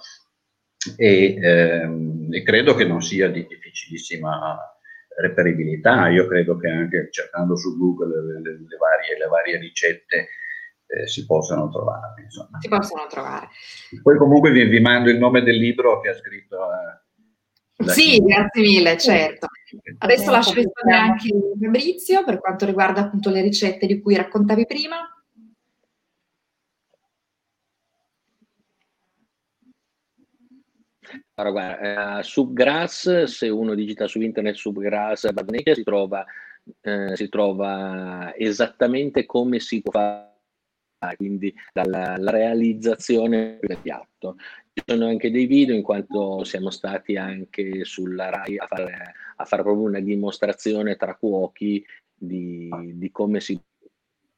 e, 0.95 1.35
ehm, 1.35 2.29
e, 2.31 2.41
credo 2.43 2.73
che 2.73 2.85
non 2.85 3.01
sia 3.01 3.29
di 3.29 3.45
difficilissima 3.45 4.57
reperibilità. 5.17 6.07
Io 6.07 6.25
credo 6.25 6.55
che 6.55 6.69
anche 6.69 7.09
cercando 7.11 7.57
su 7.57 7.77
Google 7.77 8.15
le, 8.15 8.39
le, 8.39 8.51
le 8.51 8.77
varie, 8.77 9.17
le 9.17 9.27
varie 9.27 9.59
ricette 9.59 10.29
eh, 10.87 11.07
si 11.07 11.25
possano 11.25 11.69
trovare. 11.69 12.21
Insomma. 12.23 12.59
Si 12.61 12.69
possono 12.69 13.07
trovare. 13.07 13.49
Poi 14.01 14.15
comunque 14.15 14.51
vi, 14.51 14.63
vi 14.63 14.79
mando 14.79 15.09
il 15.09 15.17
nome 15.17 15.43
del 15.43 15.57
libro 15.57 15.99
che 15.99 16.11
ha 16.11 16.15
scritto. 16.15 16.59
Eh, 17.75 17.89
sì, 17.89 18.11
chi... 18.11 18.19
grazie 18.19 18.61
mille, 18.61 18.97
certo. 18.97 19.47
Adesso 19.99 20.31
lascio 20.31 20.53
rispondere 20.53 20.97
anche 20.99 21.29
Fabrizio 21.59 22.23
per 22.23 22.39
quanto 22.39 22.65
riguarda 22.65 23.01
appunto 23.01 23.29
le 23.29 23.41
ricette 23.41 23.87
di 23.87 24.01
cui 24.01 24.15
raccontavi 24.15 24.65
prima. 24.65 24.97
Allora, 31.35 31.51
guarda, 31.51 32.19
eh, 32.19 32.23
Subgrass, 32.23 33.23
se 33.23 33.49
uno 33.49 33.73
digita 33.73 34.07
su 34.07 34.21
internet 34.21 34.55
Subgrass 34.55 35.31
Badonecchia 35.31 35.73
si 35.73 35.83
trova, 35.83 36.25
eh, 36.81 37.15
si 37.15 37.29
trova 37.29 38.33
esattamente 38.35 39.25
come 39.25 39.59
si 39.59 39.81
può 39.81 39.91
fare, 39.91 40.30
quindi 41.15 41.53
dalla 41.73 42.15
realizzazione 42.17 43.59
del 43.61 43.77
piatto. 43.81 44.35
Ci 44.73 44.83
sono 44.85 45.07
anche 45.07 45.31
dei 45.31 45.45
video 45.45 45.75
in 45.75 45.81
quanto 45.81 46.43
siamo 46.43 46.69
stati 46.69 47.17
anche 47.17 47.83
sulla 47.83 48.29
RAI 48.29 48.57
a 48.57 48.67
fare, 48.67 49.13
a 49.35 49.45
fare 49.45 49.63
proprio 49.63 49.85
una 49.85 49.99
dimostrazione 49.99 50.95
tra 50.95 51.15
cuochi 51.15 51.83
di, 52.13 52.69
di 52.93 53.11
come 53.11 53.39
si 53.39 53.59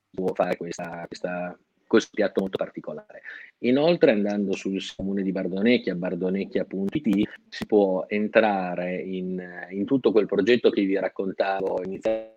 può 0.09 0.33
fare 0.33 0.57
questa, 0.57 1.05
questa 1.07 1.57
questo 1.93 2.09
piatto 2.15 2.41
molto 2.41 2.57
particolare. 2.57 3.21
Inoltre 3.59 4.11
andando 4.11 4.53
sul 4.53 4.81
comune 4.95 5.21
di 5.21 5.31
Bardonecchia, 5.31 5.93
bardonecchia.it, 5.93 7.29
si 7.47 7.65
può 7.67 8.05
entrare 8.07 8.99
in, 8.99 9.67
in, 9.69 9.85
tutto 9.85 10.11
quel 10.11 10.25
progetto 10.25 10.71
che 10.71 10.85
vi 10.85 10.97
raccontavo 10.97 11.83
inizialmente 11.83 12.32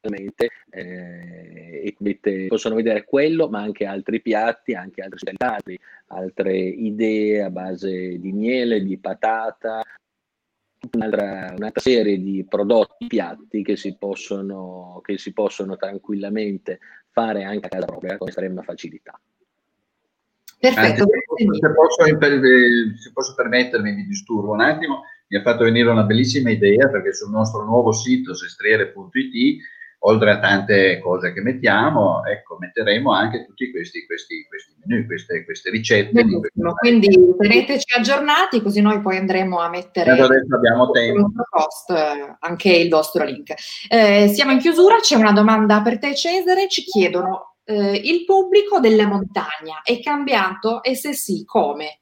eh, 0.00 1.82
e 1.84 1.96
vedete, 1.98 2.46
possono 2.46 2.74
vedere 2.74 3.04
quello, 3.04 3.48
ma 3.48 3.60
anche 3.60 3.84
altri 3.84 4.20
piatti, 4.20 4.74
anche 4.74 5.02
altri 5.02 5.18
specialità, 5.18 5.82
altre 6.08 6.56
idee 6.56 7.42
a 7.42 7.50
base 7.50 8.18
di 8.18 8.32
miele, 8.32 8.82
di 8.82 8.98
patata, 8.98 9.82
un'altra, 10.92 11.54
un'altra, 11.56 11.80
serie 11.80 12.18
di 12.20 12.44
prodotti, 12.48 13.06
piatti 13.06 13.62
che 13.62 13.76
si, 13.76 13.96
possono, 13.96 15.00
che 15.02 15.18
si 15.18 15.32
possono 15.32 15.76
tranquillamente 15.76 16.78
fare 17.10 17.44
anche 17.44 17.66
a 17.66 17.70
casa 17.70 17.86
propria 17.86 18.16
con 18.16 18.28
estrema 18.28 18.62
facilità. 18.62 19.18
Perfetto. 20.60 21.02
Anzi, 21.02 21.58
se, 21.60 21.72
posso, 21.72 22.04
se 22.04 23.12
posso 23.12 23.34
permettermi, 23.34 23.94
vi 23.94 24.06
disturbo 24.06 24.52
un 24.52 24.60
attimo, 24.60 25.02
mi 25.28 25.36
ha 25.36 25.42
fatto 25.42 25.64
venire 25.64 25.88
una 25.88 26.04
bellissima 26.04 26.50
idea 26.50 26.88
perché 26.88 27.12
sul 27.12 27.30
nostro 27.30 27.64
nuovo 27.64 27.92
sito 27.92 28.34
sestriere.it 28.34 29.62
oltre 30.00 30.30
a 30.30 30.38
tante 30.38 31.00
cose 31.00 31.32
che 31.32 31.40
mettiamo, 31.40 32.24
ecco, 32.24 32.56
metteremo 32.58 33.12
anche 33.12 33.44
tutti 33.44 33.70
questi, 33.70 34.06
questi, 34.06 34.46
questi 34.46 34.74
menu, 34.84 35.06
queste, 35.06 35.44
queste 35.44 35.70
ricette. 35.70 36.24
Quindi 36.78 37.08
teneteci 37.36 37.96
aggiornati 37.96 38.62
così 38.62 38.80
noi 38.80 39.00
poi 39.00 39.16
andremo 39.16 39.58
a 39.58 39.68
mettere 39.68 40.10
adesso 40.12 40.54
abbiamo 40.54 40.90
tempo. 40.90 41.32
post 41.50 41.90
eh, 41.90 42.36
anche 42.40 42.70
il 42.70 42.88
vostro 42.88 43.24
link. 43.24 43.54
Eh, 43.88 44.28
siamo 44.28 44.52
in 44.52 44.58
chiusura, 44.58 44.96
c'è 45.00 45.16
una 45.16 45.32
domanda 45.32 45.82
per 45.82 45.98
te 45.98 46.14
Cesare, 46.14 46.68
ci 46.68 46.82
chiedono 46.82 47.56
eh, 47.64 47.96
il 47.96 48.24
pubblico 48.24 48.78
della 48.80 49.06
montagna 49.06 49.82
è 49.82 50.00
cambiato 50.00 50.82
e 50.82 50.94
se 50.94 51.12
sì, 51.12 51.44
come? 51.44 52.00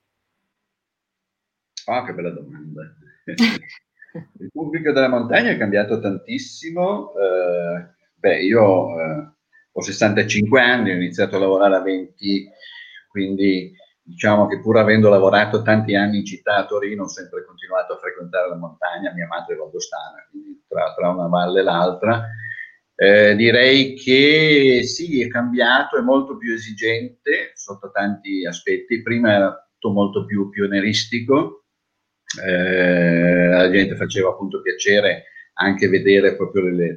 Ah, 1.87 2.05
che 2.05 2.13
bella 2.13 2.31
domanda. 2.31 2.95
Il 4.39 4.51
pubblico 4.53 4.93
della 4.93 5.09
montagna 5.09 5.51
è 5.51 5.59
cambiato 5.59 6.01
tantissimo. 6.01 7.13
Eh, 7.15 7.95
beh, 8.15 8.43
io 8.43 9.01
eh, 9.01 9.31
ho 9.73 9.81
65 9.81 10.61
anni, 10.61 10.91
ho 10.91 10.95
iniziato 10.95 11.37
a 11.37 11.41
lavorare 11.41 11.77
a 11.77 11.83
20, 11.83 12.49
quindi 13.09 13.75
diciamo 14.03 14.47
che 14.47 14.61
pur 14.61 14.79
avendo 14.79 15.09
lavorato 15.09 15.63
tanti 15.63 15.97
anni 15.97 16.19
in 16.19 16.25
città 16.25 16.57
a 16.57 16.67
Torino, 16.67 17.05
ho 17.05 17.09
sempre 17.09 17.45
continuato 17.45 17.95
a 17.95 17.99
frequentare 17.99 18.49
la 18.49 18.57
montagna, 18.57 19.13
mia 19.13 19.27
madre 19.27 19.55
è 19.55 19.59
valdostana, 19.59 20.27
quindi 20.31 20.63
tra, 20.69 20.95
tra 20.95 21.09
una 21.11 21.27
valle 21.27 21.61
e 21.61 21.63
l'altra. 21.63 22.29
Eh, 22.95 23.37
direi 23.37 23.95
che 23.95 24.83
sì, 24.85 25.21
è 25.23 25.29
cambiato, 25.29 25.99
è 25.99 26.01
molto 26.01 26.39
più 26.39 26.55
esigente 26.55 27.53
sotto 27.55 27.91
tanti 27.91 28.47
aspetti. 28.47 29.03
Prima 29.03 29.33
era 29.33 29.69
molto 29.91 30.25
più 30.25 30.49
pionieristico, 30.49 31.66
eh, 32.45 33.49
la 33.49 33.71
gente 33.71 33.97
faceva 33.97 34.31
appunto 34.31 34.61
piacere 34.61 35.25
anche 35.55 35.89
vedere 35.89 36.37
proprio 36.37 36.65
le, 36.65 36.97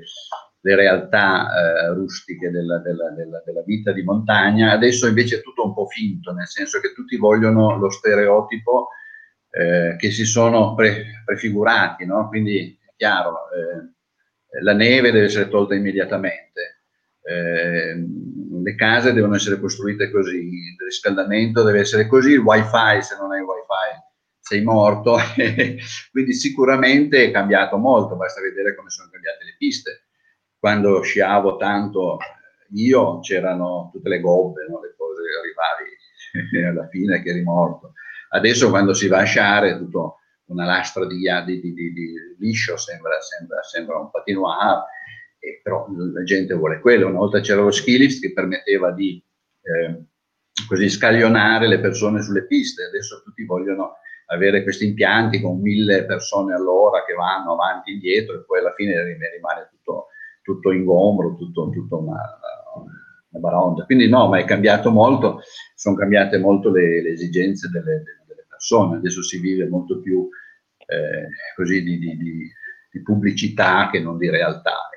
le 0.61 0.75
realtà 0.75 1.47
eh, 1.47 1.93
rustiche 1.93 2.49
della, 2.49 2.79
della, 2.79 3.09
della, 3.11 3.41
della, 3.45 3.63
vita 3.63 3.91
di 3.91 4.03
montagna. 4.03 4.71
Adesso 4.71 5.07
invece 5.07 5.37
è 5.37 5.41
tutto 5.41 5.65
un 5.65 5.73
po' 5.73 5.87
finto, 5.87 6.33
nel 6.33 6.47
senso 6.47 6.79
che 6.79 6.93
tutti 6.93 7.15
vogliono 7.17 7.77
lo 7.77 7.89
stereotipo 7.89 8.89
eh, 9.51 9.95
che 9.97 10.11
si 10.11 10.25
sono 10.25 10.75
pre, 10.75 11.23
prefigurati, 11.25 12.05
no? 12.05 12.27
quindi 12.27 12.77
è 12.85 12.93
chiaro, 12.95 13.49
eh, 13.51 14.61
la 14.61 14.73
neve 14.73 15.11
deve 15.11 15.25
essere 15.25 15.47
tolta 15.47 15.75
immediatamente, 15.75 16.81
eh, 17.23 17.95
le 18.61 18.75
case 18.75 19.13
devono 19.13 19.35
essere 19.35 19.59
costruite 19.59 20.11
così, 20.11 20.37
il 20.37 20.75
riscaldamento 20.83 21.63
deve 21.63 21.79
essere 21.79 22.07
così, 22.07 22.31
il 22.31 22.39
wifi 22.39 23.01
se 23.01 23.15
non 23.19 23.31
hai 23.31 23.41
wifi 23.41 24.07
sei 24.49 24.63
morto, 24.63 25.17
quindi 26.11 26.33
sicuramente 26.33 27.25
è 27.25 27.31
cambiato 27.31 27.77
molto, 27.77 28.15
basta 28.15 28.41
vedere 28.41 28.73
come 28.73 28.89
sono 28.89 29.07
cambiate 29.11 29.45
le 29.45 29.55
piste. 29.59 30.07
Quando 30.57 31.01
sciavo 31.01 31.55
tanto 31.57 32.17
io 32.73 33.19
c'erano 33.19 33.91
tutte 33.93 34.09
le 34.09 34.19
gobbe, 34.19 34.65
no? 34.67 34.81
le 34.81 34.95
cose, 34.97 35.21
arrivavi 35.39 36.65
alla 36.65 36.87
fine 36.87 37.21
che 37.21 37.29
eri 37.29 37.43
morto. 37.43 37.93
Adesso 38.29 38.71
quando 38.71 38.95
si 38.95 39.07
va 39.07 39.19
a 39.19 39.23
sciare 39.23 39.77
tutto 39.77 40.15
una 40.45 40.65
lastra 40.65 41.05
di, 41.05 41.19
di, 41.45 41.61
di, 41.61 41.93
di 41.93 42.13
liscio 42.39 42.75
sembra, 42.75 43.21
sembra, 43.21 43.61
sembra 43.61 43.99
un 43.99 44.09
patinoire 44.09 44.85
e 45.37 45.59
però 45.61 45.85
la 46.11 46.23
gente 46.23 46.55
vuole 46.55 46.79
quello. 46.79 47.07
Una 47.07 47.19
volta 47.19 47.39
c'era 47.39 47.61
lo 47.61 47.69
ski 47.69 48.19
che 48.19 48.33
permetteva 48.33 48.91
di 48.93 49.23
eh, 49.61 50.05
così 50.67 50.89
scaglionare 50.89 51.67
le 51.67 51.79
persone 51.79 52.23
sulle 52.23 52.47
piste, 52.47 52.85
adesso 52.85 53.21
tutti 53.23 53.45
vogliono 53.45 53.97
avere 54.31 54.63
questi 54.63 54.85
impianti 54.85 55.41
con 55.41 55.59
mille 55.59 56.05
persone 56.05 56.53
all'ora 56.53 57.03
che 57.03 57.13
vanno 57.13 57.53
avanti 57.53 57.89
e 57.89 57.93
indietro 57.93 58.35
e 58.35 58.43
poi 58.45 58.59
alla 58.59 58.73
fine 58.73 59.01
rimane 59.03 59.67
tutto, 59.71 60.07
tutto 60.41 60.71
ingombro, 60.71 61.35
tutto, 61.35 61.69
tutto 61.69 61.99
una, 61.99 62.21
una 63.29 63.39
baronda. 63.39 63.85
Quindi 63.85 64.07
no, 64.07 64.27
ma 64.27 64.39
è 64.39 64.45
cambiato 64.45 64.91
molto, 64.91 65.41
sono 65.75 65.95
cambiate 65.95 66.37
molto 66.37 66.71
le, 66.71 67.01
le 67.01 67.11
esigenze 67.11 67.69
delle, 67.69 68.03
delle, 68.27 68.45
persone, 68.47 68.97
adesso 68.97 69.23
si 69.23 69.39
vive 69.39 69.67
molto 69.67 69.99
più 69.99 70.27
eh, 70.77 71.27
così 71.55 71.81
di, 71.81 71.97
di, 71.97 72.17
di, 72.17 72.51
di, 72.91 73.01
pubblicità 73.01 73.89
che 73.91 73.99
non 73.99 74.17
di 74.17 74.29
realtà. 74.29 74.89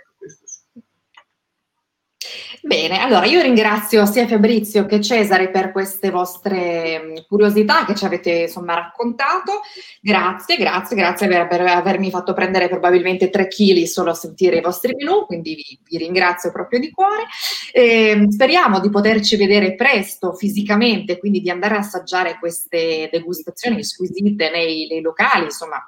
Bene, 2.64 3.00
allora 3.00 3.26
io 3.26 3.42
ringrazio 3.42 4.06
sia 4.06 4.24
Fabrizio 4.28 4.86
che 4.86 5.00
Cesare 5.00 5.50
per 5.50 5.72
queste 5.72 6.10
vostre 6.10 7.00
mm, 7.02 7.16
curiosità 7.26 7.84
che 7.84 7.96
ci 7.96 8.04
avete 8.04 8.30
insomma 8.42 8.74
raccontato. 8.74 9.62
Grazie, 10.00 10.56
grazie, 10.56 10.94
grazie 10.94 11.26
per, 11.26 11.48
per 11.48 11.60
avermi 11.62 12.08
fatto 12.08 12.32
prendere 12.34 12.68
probabilmente 12.68 13.30
tre 13.30 13.48
kg 13.48 13.82
solo 13.82 14.10
a 14.10 14.14
sentire 14.14 14.58
i 14.58 14.60
vostri 14.60 14.94
menù, 14.94 15.26
quindi 15.26 15.56
vi, 15.56 15.78
vi 15.82 16.04
ringrazio 16.04 16.52
proprio 16.52 16.78
di 16.78 16.92
cuore. 16.92 17.24
Eh, 17.72 18.26
speriamo 18.28 18.78
di 18.78 18.90
poterci 18.90 19.34
vedere 19.34 19.74
presto 19.74 20.32
fisicamente, 20.32 21.18
quindi 21.18 21.40
di 21.40 21.50
andare 21.50 21.74
a 21.74 21.78
assaggiare 21.78 22.38
queste 22.38 23.08
degustazioni 23.10 23.82
squisite 23.82 24.50
nei, 24.50 24.86
nei 24.88 25.00
locali, 25.00 25.46
insomma 25.46 25.84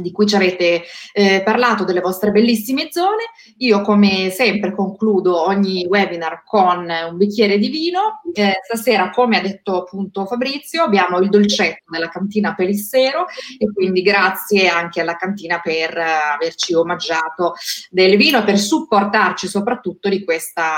di 0.00 0.12
cui 0.12 0.26
ci 0.26 0.36
avete 0.36 0.82
eh, 1.12 1.42
parlato, 1.44 1.84
delle 1.84 2.00
vostre 2.00 2.30
bellissime 2.30 2.88
zone. 2.90 3.24
Io 3.58 3.80
come 3.82 4.30
sempre 4.30 4.74
concludo 4.74 5.46
ogni 5.46 5.86
webinar 5.86 6.42
con 6.44 6.88
un 6.88 7.16
bicchiere 7.16 7.58
di 7.58 7.68
vino. 7.68 8.20
Eh, 8.32 8.60
stasera, 8.64 9.10
come 9.10 9.38
ha 9.38 9.40
detto 9.40 9.82
appunto 9.82 10.26
Fabrizio, 10.26 10.84
abbiamo 10.84 11.18
il 11.18 11.28
dolcetto 11.28 11.90
della 11.90 12.08
cantina 12.08 12.54
Pelissero 12.54 13.26
e 13.58 13.72
quindi 13.72 14.02
grazie 14.02 14.68
anche 14.68 15.00
alla 15.00 15.16
cantina 15.16 15.60
per 15.60 15.96
uh, 15.96 16.34
averci 16.34 16.74
omaggiato 16.74 17.54
del 17.90 18.16
vino 18.16 18.38
e 18.38 18.44
per 18.44 18.58
supportarci 18.58 19.46
soprattutto 19.48 20.08
questa, 20.24 20.74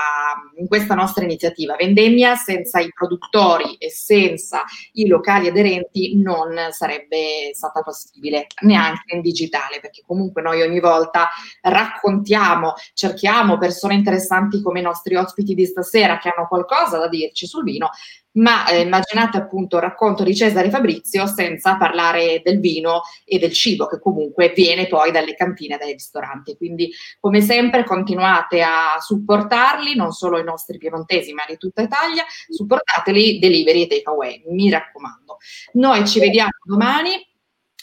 in 0.56 0.66
questa 0.66 0.94
nostra 0.94 1.24
iniziativa. 1.24 1.76
Vendemmia 1.76 2.34
senza 2.36 2.80
i 2.80 2.90
produttori 2.92 3.74
e 3.76 3.90
senza 3.90 4.62
i 4.92 5.06
locali 5.06 5.48
aderenti 5.48 6.20
non 6.20 6.54
sarebbe 6.70 7.50
stata 7.52 7.82
possibile 7.82 8.46
neanche 8.62 9.07
in 9.14 9.20
digitale, 9.20 9.80
perché 9.80 10.02
comunque 10.06 10.42
noi 10.42 10.62
ogni 10.62 10.80
volta 10.80 11.28
raccontiamo, 11.62 12.74
cerchiamo 12.94 13.58
persone 13.58 13.94
interessanti 13.94 14.62
come 14.62 14.80
i 14.80 14.82
nostri 14.82 15.16
ospiti 15.16 15.54
di 15.54 15.66
stasera 15.66 16.18
che 16.18 16.32
hanno 16.34 16.46
qualcosa 16.48 16.98
da 16.98 17.08
dirci 17.08 17.46
sul 17.46 17.64
vino, 17.64 17.90
ma 18.38 18.66
eh, 18.68 18.80
immaginate 18.80 19.36
appunto 19.36 19.76
il 19.76 19.82
racconto 19.82 20.22
di 20.22 20.34
Cesare 20.34 20.70
Fabrizio 20.70 21.26
senza 21.26 21.76
parlare 21.76 22.40
del 22.44 22.60
vino 22.60 23.02
e 23.24 23.38
del 23.38 23.52
cibo 23.52 23.86
che 23.86 24.00
comunque 24.00 24.52
viene 24.54 24.86
poi 24.86 25.10
dalle 25.10 25.34
cantine 25.34 25.74
e 25.74 25.78
dai 25.78 25.92
ristoranti. 25.92 26.56
Quindi 26.56 26.90
come 27.20 27.40
sempre 27.40 27.84
continuate 27.84 28.62
a 28.62 28.98
supportarli, 29.00 29.94
non 29.94 30.12
solo 30.12 30.38
i 30.38 30.44
nostri 30.44 30.78
piemontesi 30.78 31.32
ma 31.32 31.44
di 31.48 31.56
tutta 31.56 31.82
Italia, 31.82 32.24
supportateli 32.48 33.38
delivery 33.38 33.82
e 33.82 33.86
takeaway, 33.86 34.44
mi 34.48 34.70
raccomando. 34.70 35.38
Noi 35.74 36.06
ci 36.06 36.20
vediamo 36.20 36.50
domani 36.64 37.27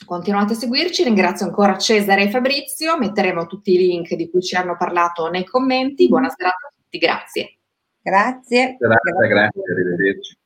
Continuate 0.06 0.54
a 0.54 0.56
seguirci, 0.56 1.04
ringrazio 1.04 1.48
ancora 1.48 1.78
Cesare 1.78 2.24
e 2.24 2.30
Fabrizio, 2.30 2.98
metteremo 2.98 3.48
tutti 3.48 3.74
i 3.74 3.78
link 3.78 4.14
di 4.14 4.30
cui 4.30 4.42
ci 4.42 4.56
hanno 4.56 4.78
parlato 4.78 5.30
nei 5.30 5.44
commenti. 5.44 6.08
Buona 6.08 6.30
serata 6.30 6.68
a 6.68 6.74
tutti, 6.76 6.98
grazie. 6.98 7.58
Grazie. 8.02 8.78
Grazie, 8.78 9.28
grazie, 9.28 9.62
arrivederci. 9.72 10.38